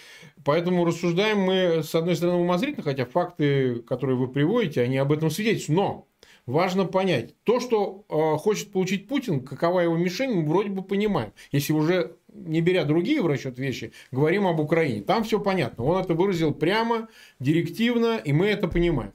[0.44, 5.30] Поэтому рассуждаем мы, с одной стороны, умозрительно, хотя факты, которые вы приводите, они об этом
[5.30, 5.76] свидетельствуют.
[5.76, 6.08] Но
[6.46, 11.32] важно понять, то, что э, хочет получить Путин, какова его мишень, мы вроде бы понимаем.
[11.50, 15.02] Если уже не беря другие в расчет вещи, говорим об Украине.
[15.02, 15.84] Там все понятно.
[15.84, 17.08] Он это выразил прямо,
[17.40, 19.12] директивно, и мы это понимаем.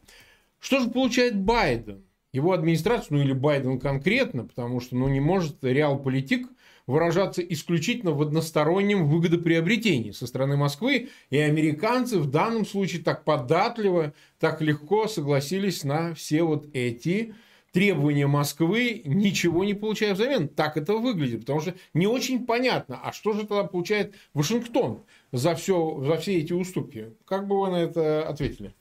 [0.60, 2.04] Что же получает Байден?
[2.34, 6.48] Его администрация, ну или Байден конкретно, потому что ну, не может реал-политик
[6.88, 14.14] выражаться исключительно в одностороннем выгодоприобретении со стороны Москвы, и американцы в данном случае так податливо,
[14.40, 17.34] так легко согласились на все вот эти
[17.72, 20.48] требования Москвы, ничего не получая взамен.
[20.48, 25.56] Так это выглядит, потому что не очень понятно, а что же тогда получает Вашингтон за,
[25.56, 27.14] все, за все эти уступки?
[27.26, 28.74] Как бы вы на это ответили?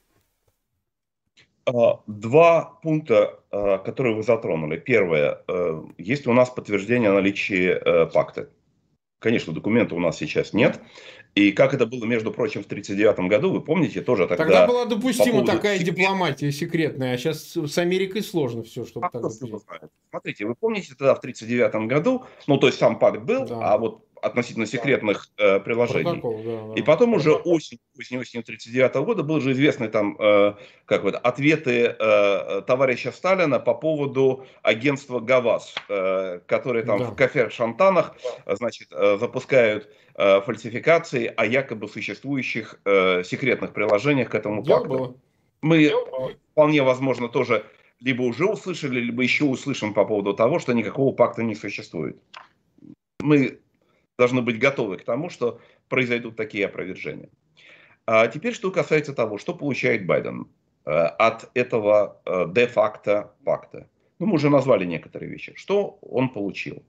[1.67, 4.77] А, два пункта, а, которые вы затронули.
[4.77, 5.43] Первое.
[5.47, 8.49] Э, есть у нас подтверждение наличия э, пакта.
[9.21, 10.81] Конечно, документа у нас сейчас нет.
[11.35, 14.45] И как это было, между прочим, в 1939 году, вы помните, тоже тогда...
[14.45, 15.53] Тогда была допустима поводу...
[15.53, 19.31] такая дипломатия секретная, а сейчас с Америкой сложно все, чтобы а так.
[20.11, 23.75] Смотрите, вы помните, тогда в 1939 году, ну, то есть сам пакт был, да.
[23.75, 26.21] а вот относительно секретных э, приложений.
[26.21, 26.81] Протокол, да, да.
[26.81, 30.55] И потом уже осень, осень, осень 39 года был уже известный там, э,
[30.85, 37.05] как вот, ответы э, товарища Сталина по поводу агентства ГАВАЗ, э, которые там да.
[37.07, 38.17] в кафе-шантанах,
[38.47, 44.89] значит, э, запускают э, фальсификации о якобы существующих э, секретных приложениях к этому Дело пакту.
[44.89, 45.15] Было.
[45.63, 45.93] Мы
[46.53, 47.65] вполне возможно тоже
[48.01, 52.17] либо уже услышали, либо еще услышим по поводу того, что никакого пакта не существует.
[53.21, 53.61] Мы
[54.21, 57.31] должны быть готовы к тому, что произойдут такие опровержения.
[58.07, 60.47] А теперь, что касается того, что получает Байден
[60.85, 63.89] э, от этого э, де-факто пакта.
[64.19, 65.55] Ну, мы уже назвали некоторые вещи.
[65.57, 66.83] Что он получил?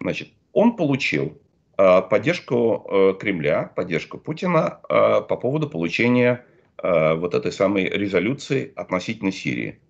[0.00, 1.42] Значит, он получил
[1.76, 6.44] э, поддержку Кремля, поддержку Путина по поводу получения
[6.82, 9.80] вот этой самой резолюции относительно Сирии.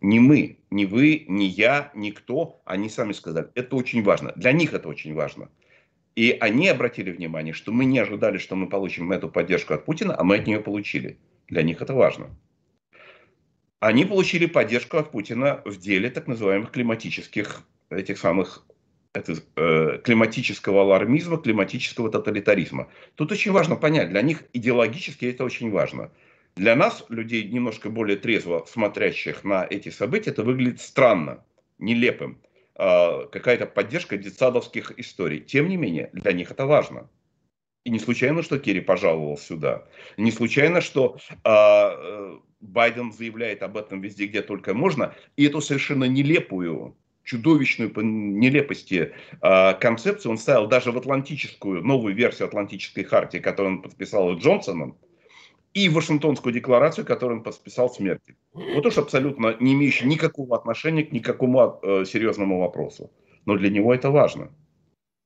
[0.00, 3.48] Не мы, не вы, не я, никто, они сами сказали.
[3.54, 4.32] Это очень важно.
[4.34, 5.48] Для них это очень важно.
[6.14, 10.14] И они обратили внимание, что мы не ожидали, что мы получим эту поддержку от Путина,
[10.18, 11.18] а мы от нее получили.
[11.48, 12.30] Для них это важно.
[13.80, 18.64] Они получили поддержку от Путина в деле так называемых климатических, этих самых
[19.12, 22.88] это, э, климатического алармизма, климатического тоталитаризма.
[23.14, 26.10] Тут очень важно понять, для них идеологически это очень важно.
[26.56, 31.44] Для нас, людей немножко более трезво смотрящих на эти события, это выглядит странно,
[31.78, 32.38] нелепым.
[32.74, 35.40] А, какая-то поддержка детсадовских историй.
[35.40, 37.08] Тем не менее, для них это важно.
[37.84, 39.84] И не случайно, что Керри пожаловал сюда.
[40.16, 45.14] Не случайно, что э, Байден заявляет об этом везде, где только можно.
[45.36, 49.12] И эту совершенно нелепую, чудовищную по нелепости
[49.42, 54.96] э, концепцию он ставил даже в атлантическую, новую версию Атлантической хартии, которую он подписал Джонсоном
[55.74, 58.36] и Вашингтонскую декларацию, которую он подписал с Меркель.
[58.52, 63.10] Вот уж абсолютно не имеющий никакого отношения к никакому э, серьезному вопросу.
[63.46, 64.52] Но для него это важно.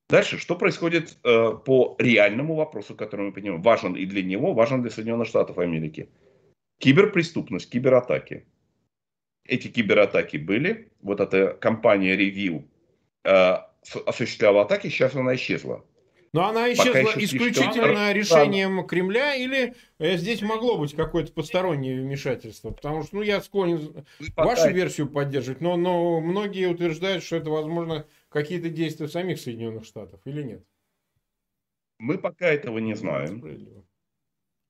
[0.09, 4.81] Дальше, что происходит э, по реальному вопросу, который мы понимаем, важен и для него, важен
[4.81, 6.09] для Соединенных Штатов Америки.
[6.79, 8.45] Киберпреступность, кибератаки.
[9.43, 12.63] Эти кибератаки были, вот эта компания Review
[13.25, 13.57] э,
[14.05, 15.83] осуществляла атаки, сейчас она исчезла.
[16.33, 22.71] Но она исчезла исключительно решением Кремля или э, здесь могло быть какое-то постороннее вмешательство?
[22.71, 24.05] Потому что, ну, я склонен
[24.35, 30.19] вашу версию поддерживать, но, но многие утверждают, что это, возможно, какие-то действия самих Соединенных Штатов
[30.25, 30.63] или нет?
[31.99, 33.43] Мы пока этого не знаем.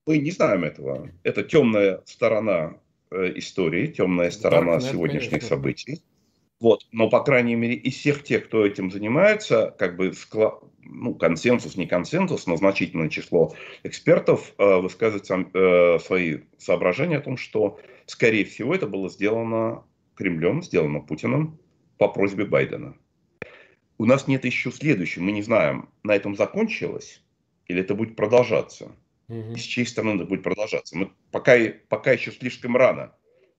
[0.06, 1.10] Мы не знаем этого.
[1.22, 2.80] Это темная сторона
[3.10, 5.48] э, истории, темная сторона Darknet, сегодняшних конечно.
[5.48, 6.02] событий.
[6.60, 6.86] Вот.
[6.90, 11.76] Но, по крайней мере, из всех тех, кто этим занимается, как бы скла ну, консенсус,
[11.76, 13.54] не консенсус, но значительное число
[13.84, 19.84] экспертов э, высказывает сам, э, свои соображения о том, что, скорее всего, это было сделано
[20.16, 21.58] Кремлем, сделано Путиным
[21.98, 22.96] по просьбе Байдена.
[23.98, 27.22] У нас нет еще следующего, мы не знаем, на этом закончилось
[27.66, 28.92] или это будет продолжаться.
[29.28, 29.52] Угу.
[29.52, 30.96] И с чьей стороны это будет продолжаться.
[30.96, 31.54] Мы пока,
[31.88, 33.12] пока еще слишком рано.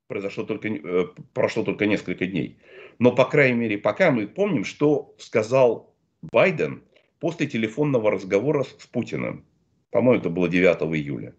[0.09, 1.05] Произошло только, э,
[1.35, 2.57] прошло только несколько дней.
[2.97, 6.83] Но, по крайней мере, пока мы помним, что сказал Байден
[7.19, 9.45] после телефонного разговора с Путиным.
[9.91, 11.35] По-моему, это было 9 июля.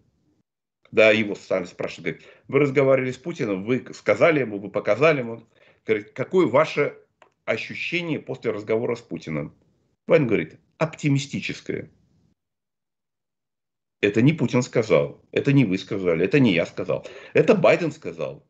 [0.83, 5.43] Когда его стали спрашивать, говорит, вы разговаривали с Путиным, вы сказали ему, вы показали ему.
[5.85, 6.97] Говорит, какое ваше
[7.43, 9.53] ощущение после разговора с Путиным?
[10.07, 11.91] Байден говорит, оптимистическое.
[13.99, 17.05] Это не Путин сказал, это не вы сказали, это не я сказал.
[17.33, 18.45] Это Байден сказал.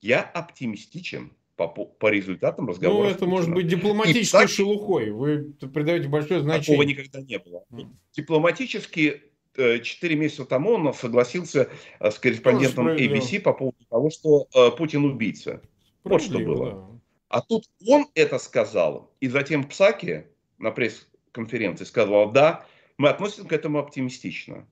[0.00, 3.08] Я оптимистичен по, по результатам разговора.
[3.08, 5.10] Ну, это может быть дипломатической и, шелухой.
[5.10, 6.76] Вы придаете большое значение.
[6.76, 7.64] Такого никогда не было.
[7.70, 7.88] Mm.
[8.12, 9.22] Дипломатически
[9.56, 14.70] 4 э, месяца тому он согласился э, с корреспондентом ABC по поводу того, что э,
[14.76, 15.62] Путин убийца.
[16.04, 16.70] Вот что было.
[16.70, 17.00] Да.
[17.28, 20.26] А тут он это сказал, и затем Псаки
[20.58, 22.64] на пресс-конференции сказал, да,
[22.98, 24.66] мы относимся к этому оптимистично.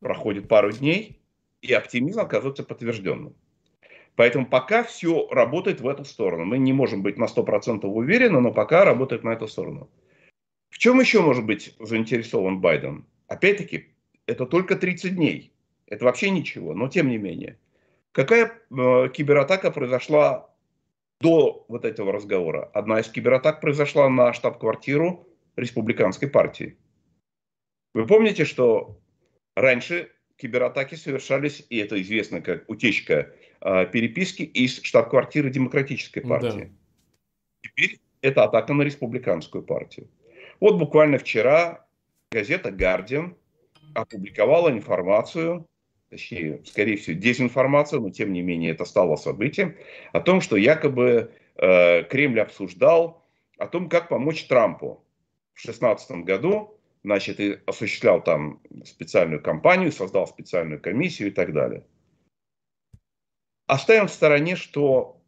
[0.00, 1.20] Проходит пару дней,
[1.60, 3.34] и оптимизм оказывается подтвержденным.
[4.16, 6.44] Поэтому пока все работает в эту сторону.
[6.44, 9.90] Мы не можем быть на 100% уверены, но пока работает на эту сторону.
[10.70, 13.06] В чем еще может быть заинтересован Байден?
[13.28, 13.94] Опять-таки,
[14.26, 15.52] это только 30 дней.
[15.86, 17.58] Это вообще ничего, но тем не менее.
[18.12, 20.50] Какая э, кибератака произошла
[21.20, 22.70] до вот этого разговора?
[22.72, 26.76] Одна из кибератак произошла на штаб-квартиру республиканской партии.
[27.92, 29.00] Вы помните, что
[29.54, 33.32] раньше кибератаки совершались, и это известно как утечка
[33.64, 36.70] переписки из штаб-квартиры Демократической партии.
[36.70, 36.70] Да.
[37.62, 40.08] Теперь это атака на республиканскую партию.
[40.60, 41.86] Вот буквально вчера
[42.30, 43.36] газета «Гардиан»
[43.94, 45.66] опубликовала информацию,
[46.10, 49.76] точнее, скорее всего, дезинформацию, но тем не менее это стало событием,
[50.12, 53.24] о том, что якобы э, Кремль обсуждал
[53.58, 55.04] о том, как помочь Трампу.
[55.54, 61.84] В 2016 году, значит, и осуществлял там специальную кампанию, создал специальную комиссию и так далее.
[63.66, 65.22] Оставим в стороне, что,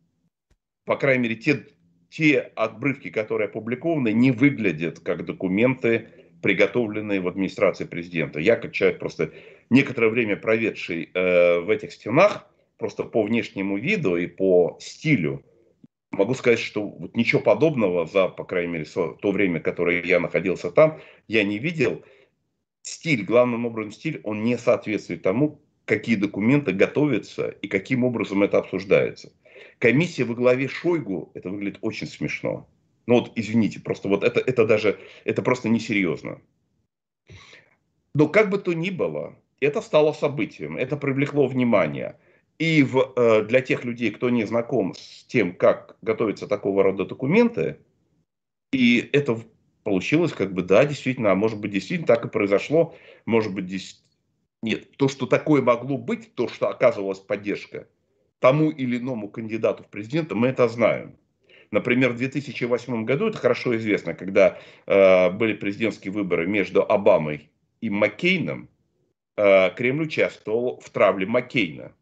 [0.85, 1.67] по крайней мере, те,
[2.11, 6.09] те отбрывки, которые опубликованы, не выглядят как документы
[6.43, 8.39] приготовленные в администрации президента.
[8.39, 9.33] Я, как человек, просто
[9.71, 12.47] некоторое время проведший э, в этих стенах,
[12.79, 15.43] просто по внешнему виду и по стилю,
[16.11, 20.71] могу сказать, что вот ничего подобного за, по крайней мере, то время, которое я находился
[20.71, 22.05] там, я не видел.
[22.83, 28.59] Стиль, главным образом стиль, он не соответствует тому, какие документы готовятся и каким образом это
[28.59, 29.33] обсуждается.
[29.79, 32.69] Комиссия во главе Шойгу, это выглядит очень смешно.
[33.07, 36.41] Ну вот, извините, просто вот это, это даже, это просто несерьезно.
[38.15, 42.19] Но как бы то ни было, это стало событием, это привлекло внимание.
[42.59, 47.05] И в, э, для тех людей, кто не знаком с тем, как готовятся такого рода
[47.05, 47.79] документы,
[48.73, 49.39] и это
[49.85, 53.67] получилось как бы, да, действительно, а может быть, действительно так и произошло, может быть,
[54.63, 54.97] нет.
[54.97, 57.89] То, что такое могло быть, то, что оказывалась поддержка
[58.39, 61.17] тому или иному кандидату в президенты, мы это знаем.
[61.71, 67.51] Например, в 2008 году, это хорошо известно, когда э, были президентские выборы между Обамой
[67.81, 68.69] и Маккейном,
[69.37, 71.93] э, Кремль участвовал в травле Маккейна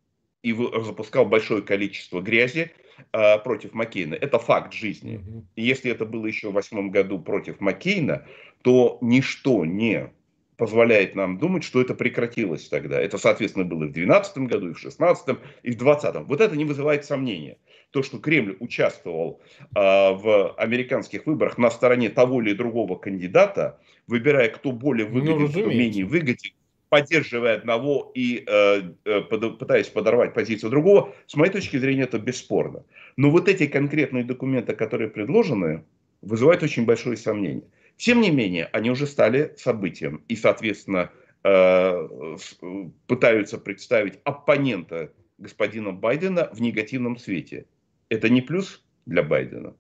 [0.42, 2.72] и запускал большое количество грязи
[3.12, 4.14] э, против Маккейна.
[4.14, 5.24] Это факт жизни.
[5.56, 8.26] И если это было еще в 2008 году против Маккейна,
[8.62, 10.12] то ничто не
[10.56, 13.00] позволяет нам думать, что это прекратилось тогда.
[13.00, 15.28] Это, соответственно, было и в 2012 году, и в 2016,
[15.62, 16.28] и в 2020.
[16.28, 17.58] Вот это не вызывает сомнения
[17.94, 23.78] то, что Кремль участвовал э, в американских выборах на стороне того или другого кандидата,
[24.08, 26.50] выбирая, кто более ну, выгоден, ну, кто менее выгоден,
[26.88, 32.18] поддерживая одного и э, э, под, пытаясь подорвать позицию другого, с моей точки зрения, это
[32.18, 32.84] бесспорно.
[33.16, 35.84] Но вот эти конкретные документы, которые предложены,
[36.20, 37.62] вызывают очень большое сомнение.
[37.96, 41.10] Тем не менее, они уже стали событием и, соответственно,
[41.44, 42.36] э,
[43.06, 47.66] пытаются представить оппонента господина Байдена в негативном свете.
[48.08, 49.74] Это не плюс для Байдена?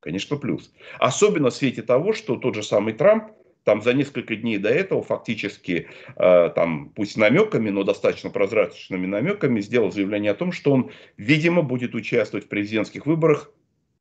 [0.00, 0.72] Конечно, плюс.
[0.98, 3.32] Особенно в свете того, что тот же самый Трамп
[3.64, 9.60] там за несколько дней до этого фактически, э, там, пусть намеками, но достаточно прозрачными намеками,
[9.60, 13.52] сделал заявление о том, что он, видимо, будет участвовать в президентских выборах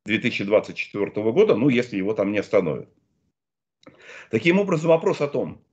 [0.05, 2.89] 2024 года, ну, если его там не остановят.
[4.29, 5.63] Таким образом, вопрос о том,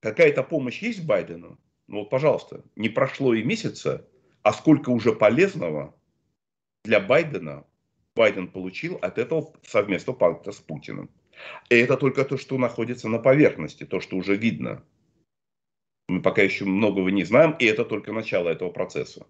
[0.00, 4.08] какая-то помощь есть Байдену, ну вот, пожалуйста, не прошло и месяца,
[4.42, 5.94] а сколько уже полезного
[6.84, 7.64] для Байдена
[8.14, 11.10] Байден получил от этого совместного пакта с Путиным.
[11.68, 14.84] И это только то, что находится на поверхности, то, что уже видно.
[16.08, 19.26] Мы пока еще многого не знаем, и это только начало этого процесса.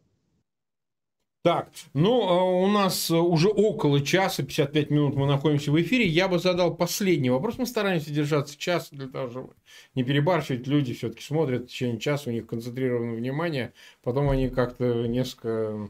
[1.43, 6.07] Так, ну, а у нас уже около часа, 55 минут мы находимся в эфире.
[6.07, 7.57] Я бы задал последний вопрос.
[7.57, 9.55] Мы стараемся держаться час для того, чтобы
[9.95, 10.67] не перебарщивать.
[10.67, 13.73] Люди все-таки смотрят в течение часа, у них концентрированное внимание.
[14.03, 15.89] Потом они как-то несколько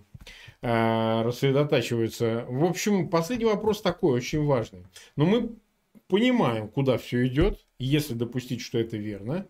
[0.63, 2.47] э, рассредотачиваются.
[2.49, 4.87] В общем, последний вопрос такой, очень важный.
[5.17, 5.57] Но мы
[6.07, 9.49] понимаем, куда все идет, если допустить, что это верно.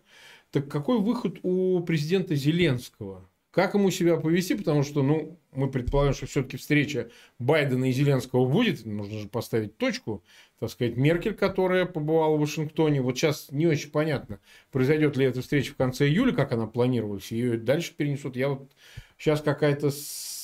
[0.49, 3.29] Так какой выход у президента Зеленского?
[3.51, 4.53] Как ему себя повести?
[4.55, 8.85] Потому что, ну, мы предполагаем, что все-таки встреча Байдена и Зеленского будет.
[8.85, 10.23] Нужно же поставить точку.
[10.59, 13.01] Так сказать, Меркель, которая побывала в Вашингтоне.
[13.01, 14.39] Вот сейчас не очень понятно,
[14.71, 17.31] произойдет ли эта встреча в конце июля, как она планировалась.
[17.31, 18.37] Ее дальше перенесут.
[18.37, 18.71] Я вот
[19.17, 19.91] сейчас какая-то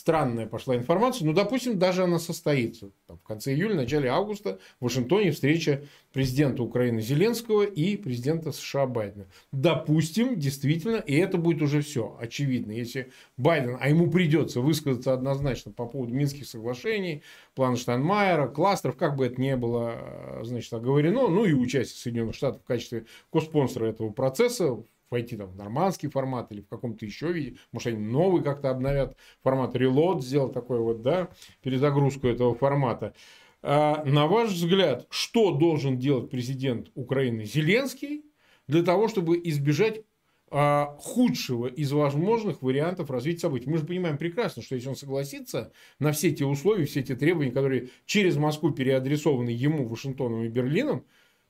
[0.08, 1.26] странная пошла информация.
[1.26, 2.92] Ну, допустим, даже она состоится.
[3.08, 5.84] Там, в конце июля, начале августа в Вашингтоне встреча
[6.14, 9.26] президента Украины Зеленского и президента США Байдена.
[9.52, 12.72] Допустим, действительно, и это будет уже все очевидно.
[12.72, 17.22] Если Байден, а ему придется высказаться однозначно по поводу Минских соглашений,
[17.54, 22.62] плана Штайнмайера, кластеров, как бы это ни было, значит, оговорено, ну и участие Соединенных Штатов
[22.62, 24.78] в качестве коспонсора этого процесса,
[25.10, 27.58] войти там в нормандский формат или в каком-то еще виде.
[27.72, 31.30] Может, они новый как-то обновят формат, релот сделал такой вот, да,
[31.62, 33.14] перезагрузку этого формата.
[33.62, 38.24] А, на ваш взгляд, что должен делать президент Украины Зеленский
[38.68, 40.04] для того, чтобы избежать
[40.50, 43.70] а, худшего из возможных вариантов развития событий.
[43.70, 47.52] Мы же понимаем прекрасно, что если он согласится на все те условия, все те требования,
[47.52, 51.06] которые через Москву переадресованы ему, Вашингтоном и Берлином,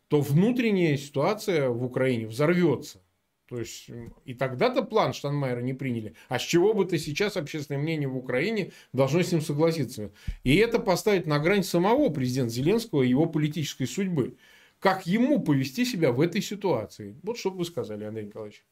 [0.08, 3.04] то внутренняя ситуация в Украине взорвется.
[3.48, 3.90] То есть,
[4.26, 6.16] и тогда-то план Штанмайера не приняли.
[6.28, 10.12] А с чего бы то сейчас общественное мнение в Украине должно с ним согласиться?
[10.44, 14.36] И это поставит на грань самого президента Зеленского и его политической судьбы.
[14.80, 17.16] Как ему повести себя в этой ситуации?
[17.24, 18.66] Вот что бы вы сказали, Андрей Николаевич.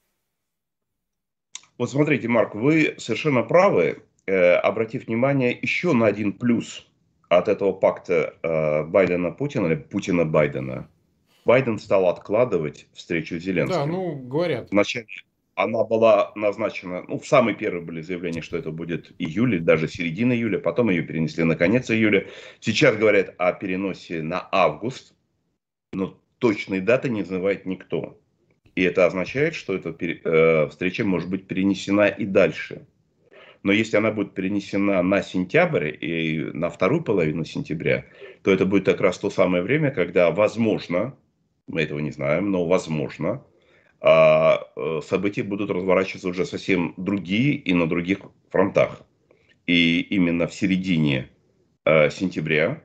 [1.77, 6.85] Вот смотрите, Марк, вы совершенно правы, э, обратив внимание еще на один плюс
[7.29, 10.89] от этого пакта э, Байдена-Путина или Путина-Байдена.
[11.45, 13.77] Байден стал откладывать встречу с Зеленским.
[13.77, 14.71] Да, ну, говорят.
[14.71, 15.05] Вначале
[15.53, 20.33] она была назначена, ну, в самые первые были заявления, что это будет июль, даже середина
[20.33, 22.27] июля, потом ее перенесли на конец июля.
[22.59, 25.13] Сейчас говорят о переносе на август,
[25.93, 28.19] но точной даты не называет никто.
[28.75, 32.85] И это означает, что эта э, встреча может быть перенесена и дальше.
[33.63, 38.05] Но если она будет перенесена на сентябрь и на вторую половину сентября,
[38.43, 41.15] то это будет как раз то самое время, когда, возможно,
[41.67, 43.43] мы этого не знаем, но возможно,
[44.01, 49.01] а, э, события будут разворачиваться уже совсем другие и на других фронтах.
[49.65, 51.29] И именно в середине
[51.85, 52.83] э, сентября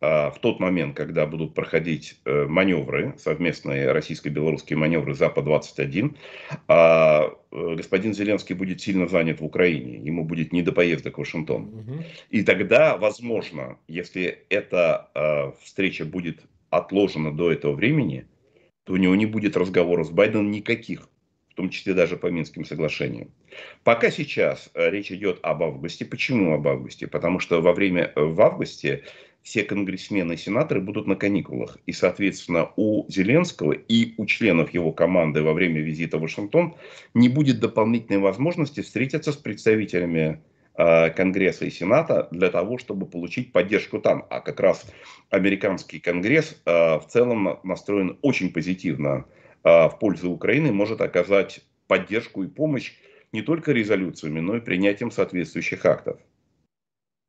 [0.00, 6.16] а, в тот момент, когда будут проходить э, маневры, совместные российско-белорусские маневры Запад-21,
[6.68, 12.04] а, господин Зеленский будет сильно занят в Украине, ему будет не до поездок в Вашингтон.
[12.30, 16.40] И тогда, возможно, если эта встреча будет
[16.76, 18.26] отложена до этого времени,
[18.84, 21.08] то у него не будет разговоров с Байденом никаких,
[21.50, 23.30] в том числе даже по Минским соглашениям.
[23.82, 26.04] Пока сейчас э, речь идет об августе.
[26.04, 27.06] Почему об августе?
[27.06, 29.04] Потому что во время, в августе
[29.44, 31.78] все конгрессмены и сенаторы будут на каникулах.
[31.86, 36.74] И, соответственно, у Зеленского и у членов его команды во время визита в Вашингтон
[37.12, 43.52] не будет дополнительной возможности встретиться с представителями э, Конгресса и Сената для того, чтобы получить
[43.52, 44.26] поддержку там.
[44.30, 44.84] А как раз
[45.30, 49.26] американский Конгресс э, в целом настроен очень позитивно
[49.62, 52.92] э, в пользу Украины, может оказать поддержку и помощь
[53.32, 56.20] не только резолюциями, но и принятием соответствующих актов.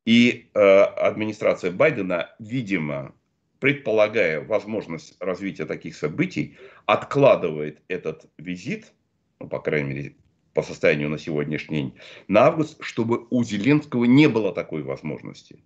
[0.06, 3.14] И э, администрация Байдена, видимо,
[3.60, 8.94] предполагая возможность развития таких событий, откладывает этот визит,
[9.40, 10.16] ну, по крайней мере,
[10.56, 11.94] по состоянию на сегодняшний день,
[12.30, 15.60] на август, чтобы у Зеленского не было такой возможности.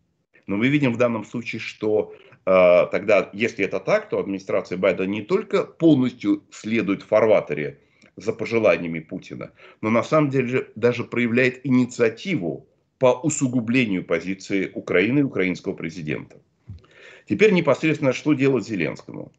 [0.48, 2.16] Но мы видим в данном случае, что
[2.46, 7.78] э, тогда, если это так, то администрация Байдена не только полностью следует фарватере
[8.16, 12.68] за пожеланиями Путина, но на самом деле даже проявляет инициативу
[12.98, 16.38] по усугублению позиции Украины и украинского президента.
[17.30, 19.32] Теперь непосредственно, что делать Зеленскому?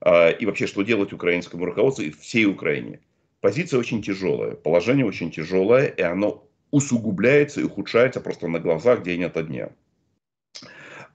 [0.00, 2.98] А, и вообще, что делать украинскому руководству и всей Украине?
[3.40, 9.24] Позиция очень тяжелая, положение очень тяжелое, и оно усугубляется и ухудшается просто на глазах день
[9.24, 9.70] ото дня.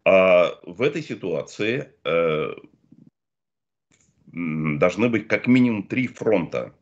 [0.06, 2.54] А в этой ситуации э,
[4.28, 6.74] должны быть как минимум три фронта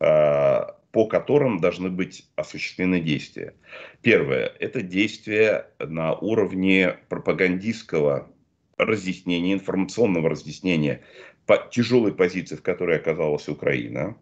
[0.00, 3.54] а, по которым должны быть осуществлены действия.
[4.02, 8.30] Первое– это действия на уровне пропагандистского
[8.76, 11.02] разъяснения, информационного разъяснения
[11.46, 14.16] по тяжелой позиции, в которой оказалась Украина,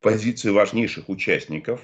[0.00, 1.80] позиции важнейших участников,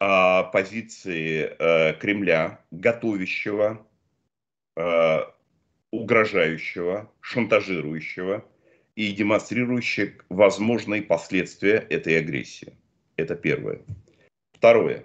[0.00, 3.86] а, позиции э, Кремля, готовящего,
[4.76, 5.18] э,
[5.90, 8.44] угрожающего, шантажирующего
[8.96, 12.76] и демонстрирующего возможные последствия этой агрессии.
[13.16, 13.82] Это первое.
[14.52, 15.04] Второе.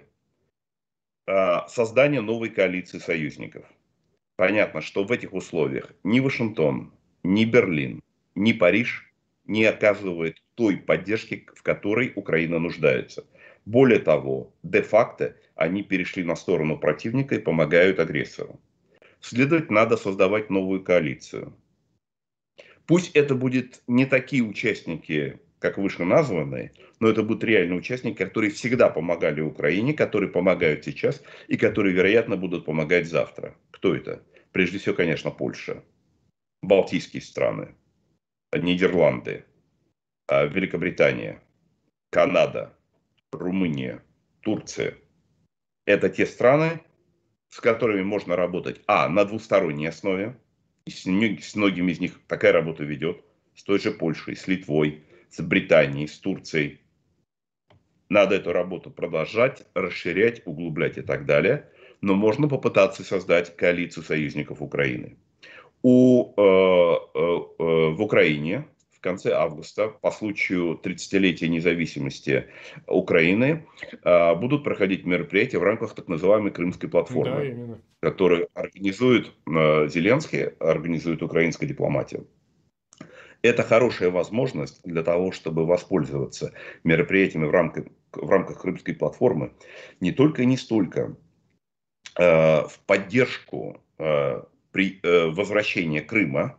[1.26, 3.66] А, создание новой коалиции союзников.
[4.36, 6.92] Понятно, что в этих условиях ни Вашингтон,
[7.22, 8.00] ни Берлин,
[8.34, 9.12] ни Париж
[9.44, 13.24] не оказывают той поддержки, в которой Украина нуждается.
[13.64, 18.58] Более того, де-факто они перешли на сторону противника и помогают агрессору.
[19.20, 21.56] Следовательно, надо создавать новую коалицию.
[22.86, 28.88] Пусть это будут не такие участники как вышеназванные, но это будут реальные участники, которые всегда
[28.88, 33.54] помогали Украине, которые помогают сейчас и которые, вероятно, будут помогать завтра.
[33.70, 34.24] Кто это?
[34.50, 35.84] Прежде всего, конечно, Польша,
[36.62, 37.76] Балтийские страны,
[38.52, 39.44] Нидерланды,
[40.30, 41.42] Великобритания,
[42.10, 42.74] Канада,
[43.32, 44.02] Румыния,
[44.40, 44.94] Турция.
[45.86, 46.80] Это те страны,
[47.48, 50.38] с которыми можно работать, а, на двусторонней основе,
[50.86, 53.22] и с многими из них такая работа ведет,
[53.54, 56.80] с той же Польшей, с Литвой, с Британией, с Турцией.
[58.08, 61.68] Надо эту работу продолжать, расширять, углублять и так далее.
[62.00, 65.16] Но можно попытаться создать коалицию союзников Украины.
[65.82, 68.66] У, э, э, э, в Украине
[68.98, 72.46] в конце августа по случаю 30-летия независимости
[72.88, 73.64] Украины
[74.02, 80.46] э, будут проходить мероприятия в рамках так называемой Крымской платформы, да, которую организует э, Зеленский,
[80.58, 82.24] организует украинская дипломатия.
[83.42, 89.52] Это хорошая возможность для того, чтобы воспользоваться мероприятиями в рамках, в рамках Крымской платформы
[90.00, 91.16] не только и не столько
[92.18, 94.42] э, в поддержку э,
[94.72, 96.58] при э, возвращении Крыма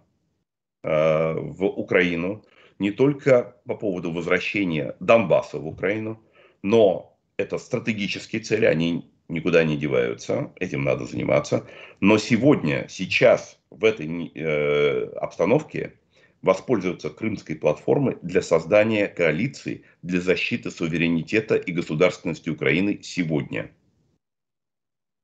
[0.84, 2.46] в Украину,
[2.80, 6.22] не только по поводу возвращения Донбасса в Украину,
[6.64, 11.68] но это стратегические цели, они никуда не деваются, этим надо заниматься.
[12.00, 15.94] Но сегодня, сейчас, в этой э, обстановке
[16.42, 23.72] воспользоваться крымской платформой для создания коалиции для защиты суверенитета и государственности Украины сегодня.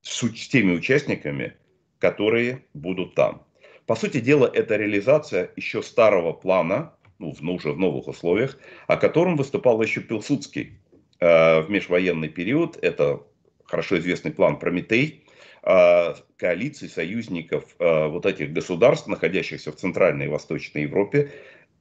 [0.02, 1.56] С теми участниками,
[2.00, 3.45] которые будут там.
[3.86, 8.58] По сути дела, это реализация еще старого плана, ну, в, ну, уже в новых условиях,
[8.88, 10.80] о котором выступал еще Пилсудский
[11.20, 12.78] э, в межвоенный период.
[12.82, 13.22] Это
[13.66, 15.26] хорошо известный план Прометей,
[15.66, 21.32] Э, коалиций, союзников э, вот этих государств, находящихся в Центральной и Восточной Европе,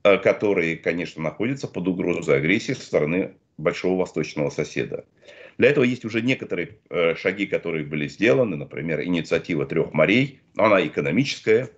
[0.05, 5.05] э, которые, конечно, находятся под угрозой агрессии со стороны большого восточного соседа.
[5.59, 6.79] Для этого есть уже некоторые
[7.17, 11.69] шаги, которые были сделаны, например, инициатива трех морей, она экономическая,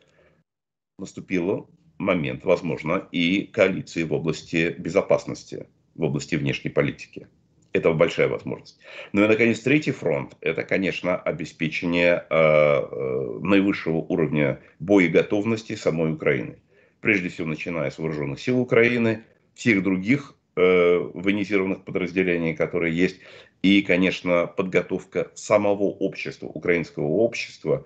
[0.98, 1.68] наступил
[1.98, 7.28] момент, возможно, и коалиции в области безопасности, в области внешней политики.
[7.72, 8.78] Это большая возможность.
[9.12, 16.56] Ну и, наконец, третий фронт– это, конечно, обеспечение э, э, наивысшего уровня боеготовности самой Украины.
[17.00, 19.24] Прежде всего, начиная с вооруженных сил Украины,
[19.54, 23.20] всех других э, военизированных подразделений, которые есть,
[23.60, 27.84] и, конечно, подготовка самого общества, украинского общества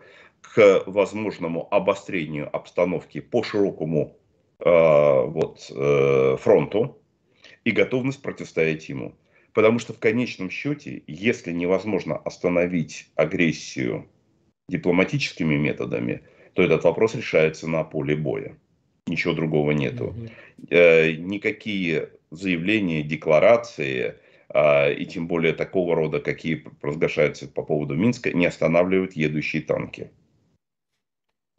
[0.55, 4.17] к возможному обострению обстановки по широкому
[4.59, 6.99] э, вот, э, фронту
[7.65, 9.15] и готовность противостоять ему.
[9.53, 14.09] Потому что в конечном счете, если невозможно остановить агрессию
[14.69, 16.23] дипломатическими методами,
[16.55, 18.57] то этот вопрос решается на поле боя.
[19.07, 20.15] Ничего другого нету.
[20.69, 21.17] Mm-hmm.
[21.17, 24.17] никакие заявления, декларации,
[24.49, 30.11] э, и тем более такого рода, какие провозглашаются по поводу Минска, не останавливают едущие танки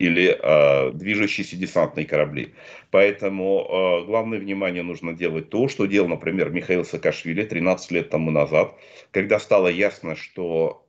[0.01, 2.53] или э, движущиеся десантные корабли.
[2.89, 8.31] Поэтому э, главное внимание нужно делать то, что делал, например, Михаил Саакашвили 13 лет тому
[8.31, 8.73] назад,
[9.11, 10.87] когда стало ясно, что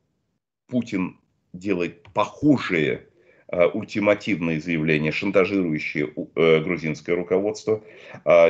[0.66, 1.18] Путин
[1.52, 3.06] делает похожие
[3.48, 7.82] э, ультимативные заявления, шантажирующие э, грузинское руководство.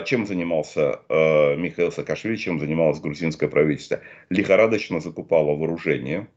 [0.07, 4.01] Чем занимался Михаил Саакашвили, чем занималось грузинское правительство?
[4.31, 6.29] Лихорадочно закупало вооружение–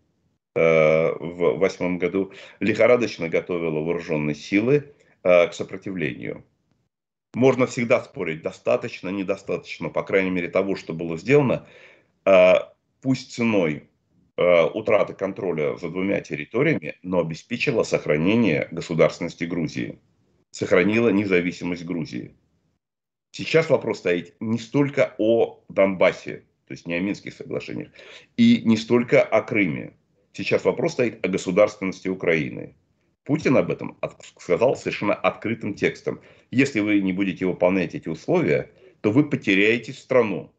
[0.56, 4.94] в восьмом году лихорадочно готовила вооруженные силы
[5.24, 6.46] э, к сопротивлению.
[7.34, 11.68] Можно всегда спорить, достаточно, недостаточно, по крайней мере, того, что было сделано,
[12.26, 12.54] э,
[13.02, 13.90] пусть ценой
[14.38, 19.98] утраты контроля за двумя территориями, но обеспечила сохранение государственности Грузии,
[20.52, 22.36] сохранила независимость Грузии.
[23.32, 27.92] Сейчас вопрос стоит не столько о Донбассе, то есть не о Минских соглашениях,
[28.36, 29.94] и не столько о Крыме.
[30.36, 32.76] Сейчас вопрос стоит о государственности Украины.
[33.24, 33.98] Путин об этом
[34.38, 36.20] сказал совершенно открытым текстом.
[36.52, 38.70] Если вы не будете выполнять эти условия,
[39.00, 40.52] то вы потеряете страну.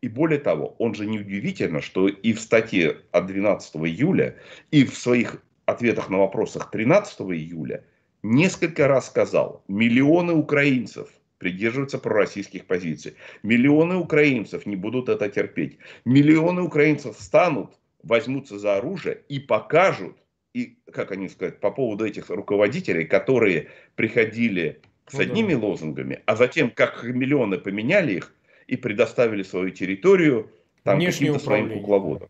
[0.00, 4.36] И более того, он же неудивительно, что и в статье от 12 июля,
[4.70, 7.82] и в своих ответах на вопросах 13 июля
[8.22, 11.08] несколько раз сказал, миллионы украинцев
[11.38, 13.14] придерживаются пророссийских позиций.
[13.42, 15.78] Миллионы украинцев не будут это терпеть.
[16.04, 17.72] Миллионы украинцев станут
[18.06, 20.16] возьмутся за оружие и покажут,
[20.54, 25.58] и, как они сказать, по поводу этих руководителей, которые приходили с ну, одними да.
[25.58, 28.34] лозунгами, а затем, как миллионы поменяли их
[28.66, 30.50] и предоставили свою территорию
[30.82, 32.28] там каким-то своим кукловодам.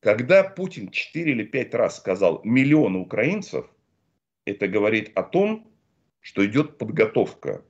[0.00, 3.66] Когда Путин 4 или 5 раз сказал миллионы украинцев,
[4.44, 5.70] это говорит о том,
[6.20, 7.62] что идет подготовка.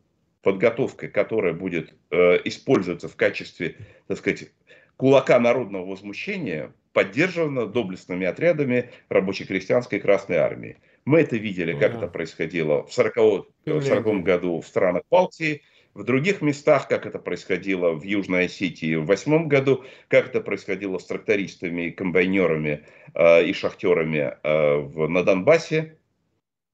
[0.42, 3.76] Подготовка, которая будет э, использоваться в качестве,
[4.08, 4.50] так сказать,
[4.96, 10.78] кулака народного возмущения поддержана доблестными отрядами рабоче-крестьянской Красной Армии.
[11.04, 11.98] Мы это видели, как ага.
[11.98, 18.02] это происходило в 1940 году в странах Балтии, в других местах, как это происходило в
[18.04, 22.84] Южной Осетии в восьмом году, как это происходило с трактористами, комбайнерами
[23.14, 25.98] э, и шахтерами э, в, на Донбассе.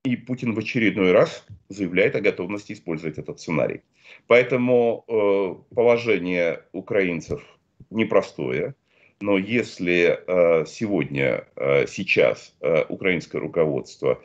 [0.04, 3.82] И Путин в очередной раз заявляет о готовности использовать этот сценарий.
[4.26, 7.42] Поэтому э, положение украинцев
[7.90, 8.74] непростое.
[9.20, 14.22] Но если э, сегодня, э, сейчас э, украинское руководство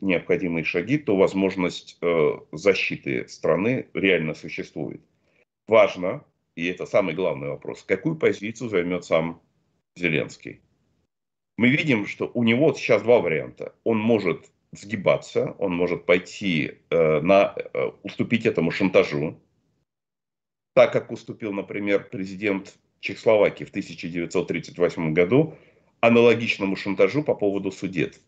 [0.00, 2.00] необходимые шаги, то возможность
[2.50, 5.00] защиты страны реально существует.
[5.68, 6.24] Важно,
[6.56, 9.40] и это самый главный вопрос, какую позицию займет сам
[9.94, 10.60] Зеленский.
[11.56, 13.76] Мы видим, что у него сейчас два варианта.
[13.84, 17.54] Он может сгибаться, он может пойти на,
[18.02, 19.38] уступить этому шантажу,
[20.74, 25.54] так как уступил, например, президент Чехословакии в 1938 году
[26.00, 28.20] аналогичному шантажу по поводу судет.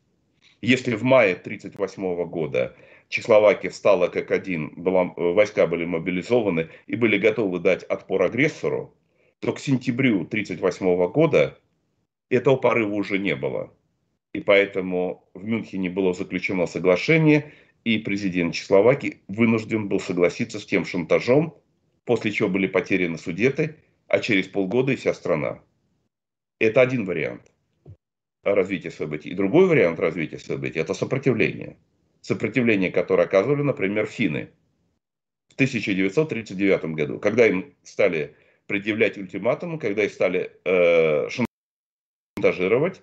[0.60, 2.74] Если в мае 1938 года
[3.08, 8.94] Чехословакия встала как один, была, войска были мобилизованы и были готовы дать отпор агрессору,
[9.40, 11.58] то к сентябрю 1938 года
[12.30, 13.72] этого порыва уже не было.
[14.32, 17.52] И поэтому в Мюнхене было заключено соглашение,
[17.84, 21.54] и президент Чехословакии вынужден был согласиться с тем шантажом,
[22.04, 23.76] после чего были потеряны судеты,
[24.12, 25.62] а через полгода и вся страна.
[26.60, 27.50] Это один вариант
[28.44, 29.30] развития событий.
[29.30, 31.78] И другой вариант развития событий– это сопротивление.
[32.20, 34.50] Сопротивление, которое оказывали, например, финны
[35.48, 38.36] в 1939 году, когда им стали
[38.66, 41.28] предъявлять ультиматум, когда их стали э,
[42.36, 43.00] шантажировать,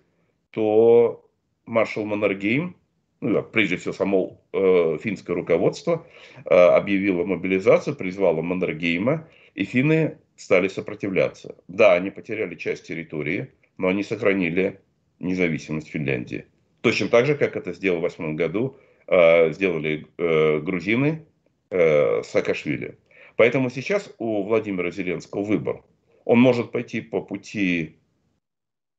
[0.52, 1.28] то
[1.66, 2.78] маршал Маннергейм,
[3.20, 6.06] ну, прежде всего само э, финское руководство,
[6.46, 9.28] э, объявило мобилизацию, призвало Маннергейма,
[9.60, 11.56] и финны стали сопротивляться.
[11.68, 14.80] Да, они потеряли часть территории, но они сохранили
[15.20, 16.46] независимость Финляндии.
[16.82, 21.26] Точно так же, как это сделал в 2008 году, э, сделали э, грузины
[21.70, 22.98] э, Саакашвили.
[23.36, 25.84] Поэтому сейчас у Владимира Зеленского выбор.
[26.26, 28.00] Он может пойти по пути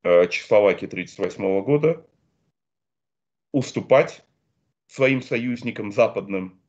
[0.03, 2.07] Э, Чехословакии 1938 года
[3.51, 4.25] уступать
[4.87, 6.59] своим союзникам западным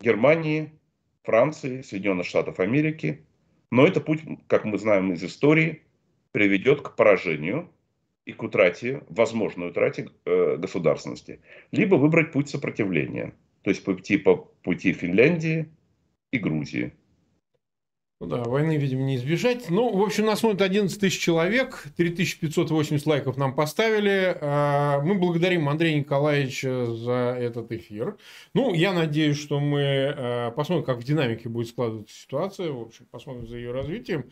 [0.00, 0.78] Германии,
[1.26, 3.20] Франции, Соединенных Штатов Америки.
[3.70, 5.82] Но это путь, как мы знаем из истории,
[6.32, 7.68] приведет к поражению
[8.24, 11.40] и к утрате, возможной утрате э, государственности.
[11.72, 15.68] Либо выбрать путь сопротивления, то есть пойти по пути Финляндии
[16.30, 16.92] и Грузии.
[18.18, 19.68] Ну да, войны, видимо, не избежать.
[19.68, 24.34] Ну, в общем, нас смотрит 11 тысяч человек, 3580 лайков нам поставили.
[24.40, 28.16] А, мы благодарим Андрея Николаевича за этот эфир.
[28.54, 32.72] Ну, я надеюсь, что мы а, посмотрим, как в динамике будет складываться ситуация.
[32.72, 34.30] В общем, посмотрим за ее развитием.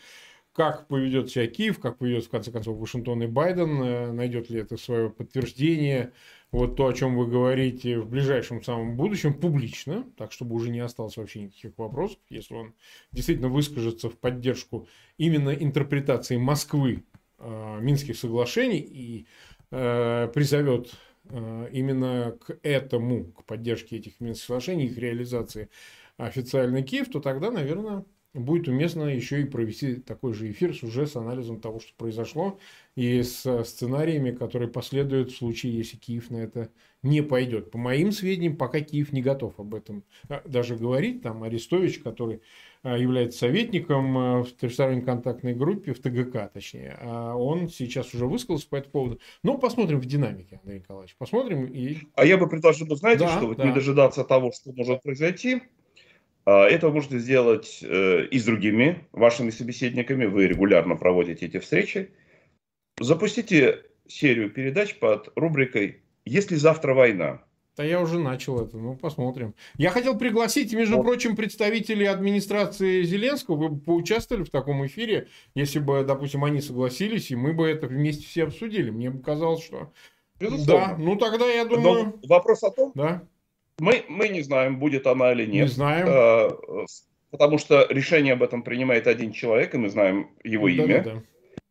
[0.54, 4.60] Как поведет себя Киев, как поведет, в конце концов, Вашингтон и Байден, э, найдет ли
[4.60, 6.12] это свое подтверждение
[6.54, 10.78] вот то, о чем вы говорите в ближайшем самом будущем, публично, так чтобы уже не
[10.78, 12.74] осталось вообще никаких вопросов, если он
[13.10, 14.86] действительно выскажется в поддержку
[15.18, 17.02] именно интерпретации Москвы
[17.40, 19.26] э, Минских соглашений и
[19.72, 20.92] э, призовет
[21.28, 25.70] э, именно к этому, к поддержке этих Минских соглашений, их реализации
[26.18, 28.04] официальный Киев, то тогда, наверное,
[28.34, 32.58] будет уместно еще и провести такой же эфир с уже с анализом того, что произошло,
[32.96, 36.70] и с сценариями, которые последуют в случае, если Киев на это
[37.04, 37.70] не пойдет.
[37.70, 41.22] По моим сведениям, пока Киев не готов об этом а, даже говорить.
[41.22, 42.40] Там Арестович, который
[42.82, 48.68] а, является советником а, в трехсторонней контактной группе, в ТГК точнее, он сейчас уже высказался
[48.68, 49.20] по этому поводу.
[49.42, 51.14] Но посмотрим в динамике, Андрей Николаевич.
[51.18, 51.66] Посмотрим.
[51.66, 51.98] И...
[52.14, 53.66] А я бы предложил, знаете, да, что вот да.
[53.66, 55.73] не дожидаться того, что может произойти, а,
[56.52, 60.26] это вы можете сделать э, и с другими вашими собеседниками.
[60.26, 62.10] Вы регулярно проводите эти встречи.
[63.00, 67.42] Запустите серию передач под рубрикой «Если завтра война?».
[67.76, 69.54] Да я уже начал это, ну посмотрим.
[69.78, 71.02] Я хотел пригласить, между вот.
[71.02, 73.56] прочим, представителей администрации Зеленского.
[73.56, 75.26] Вы бы поучаствовали в таком эфире,
[75.56, 78.90] если бы, допустим, они согласились, и мы бы это вместе все обсудили.
[78.90, 79.92] Мне бы казалось, что...
[80.38, 80.86] Безусловно.
[80.86, 82.04] Да, ну тогда я думаю...
[82.04, 83.26] Но вопрос о том, да?
[83.78, 85.64] Мы, мы не знаем, будет она или нет.
[85.64, 86.06] Не знаем.
[86.08, 86.86] Э,
[87.30, 91.02] потому что решение об этом принимает один человек, и мы знаем его да, имя.
[91.02, 91.22] Да, да.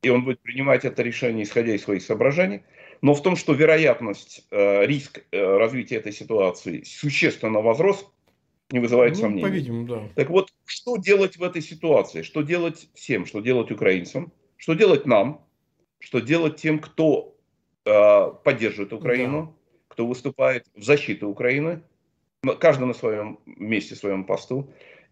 [0.01, 2.63] И он будет принимать это решение, исходя из своих соображений.
[3.01, 8.09] Но в том, что вероятность, э, риск э, развития этой ситуации существенно возрос,
[8.71, 9.43] не вызывает ну, сомнений.
[9.43, 10.09] По-видимому, да.
[10.15, 12.21] Так вот, что делать в этой ситуации?
[12.21, 13.25] Что делать всем?
[13.25, 14.31] Что делать украинцам?
[14.57, 15.45] Что делать нам?
[15.99, 17.37] Что делать тем, кто
[17.85, 19.45] э, поддерживает Украину?
[19.45, 19.53] Да.
[19.89, 21.81] Кто выступает в защиту Украины?
[22.59, 24.69] Каждый на своем месте, своем посту.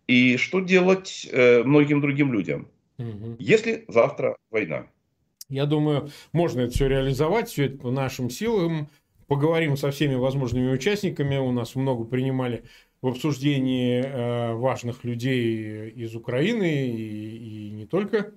[0.08, 2.68] И что делать э, многим другим людям,
[2.98, 3.36] угу.
[3.40, 4.88] если завтра война?
[5.48, 8.90] Я думаю, можно это все реализовать, все это по нашим силам.
[9.28, 11.38] Поговорим со всеми возможными участниками.
[11.38, 12.64] У нас много принимали
[13.02, 18.34] в обсуждении э, важных людей из Украины и, и не только.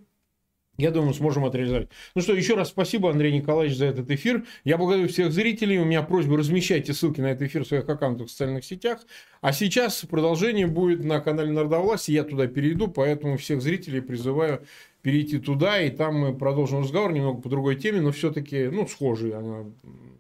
[0.77, 1.89] Я думаю, сможем это.
[2.15, 4.45] Ну что, еще раз спасибо, Андрей Николаевич, за этот эфир.
[4.65, 5.79] Я благодарю всех зрителей.
[5.79, 9.01] У меня просьба размещайте ссылки на этот эфир в своих аккаунтах в социальных сетях.
[9.41, 12.15] А сейчас продолжение будет на канале Народовластия.
[12.15, 14.65] Я туда перейду, поэтому всех зрителей призываю
[15.03, 19.33] перейти туда, и там мы продолжим разговор немного по другой теме, но все-таки, ну, схожий,
[19.33, 19.71] она,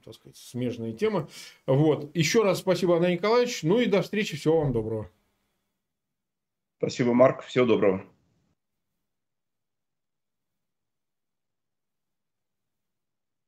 [0.04, 1.28] так сказать, смежная тема.
[1.66, 2.14] Вот.
[2.14, 3.62] Еще раз спасибо, Андрей Николаевич.
[3.62, 4.36] Ну и до встречи.
[4.36, 5.10] Всего вам доброго.
[6.78, 7.44] Спасибо, Марк.
[7.44, 8.04] Всего доброго.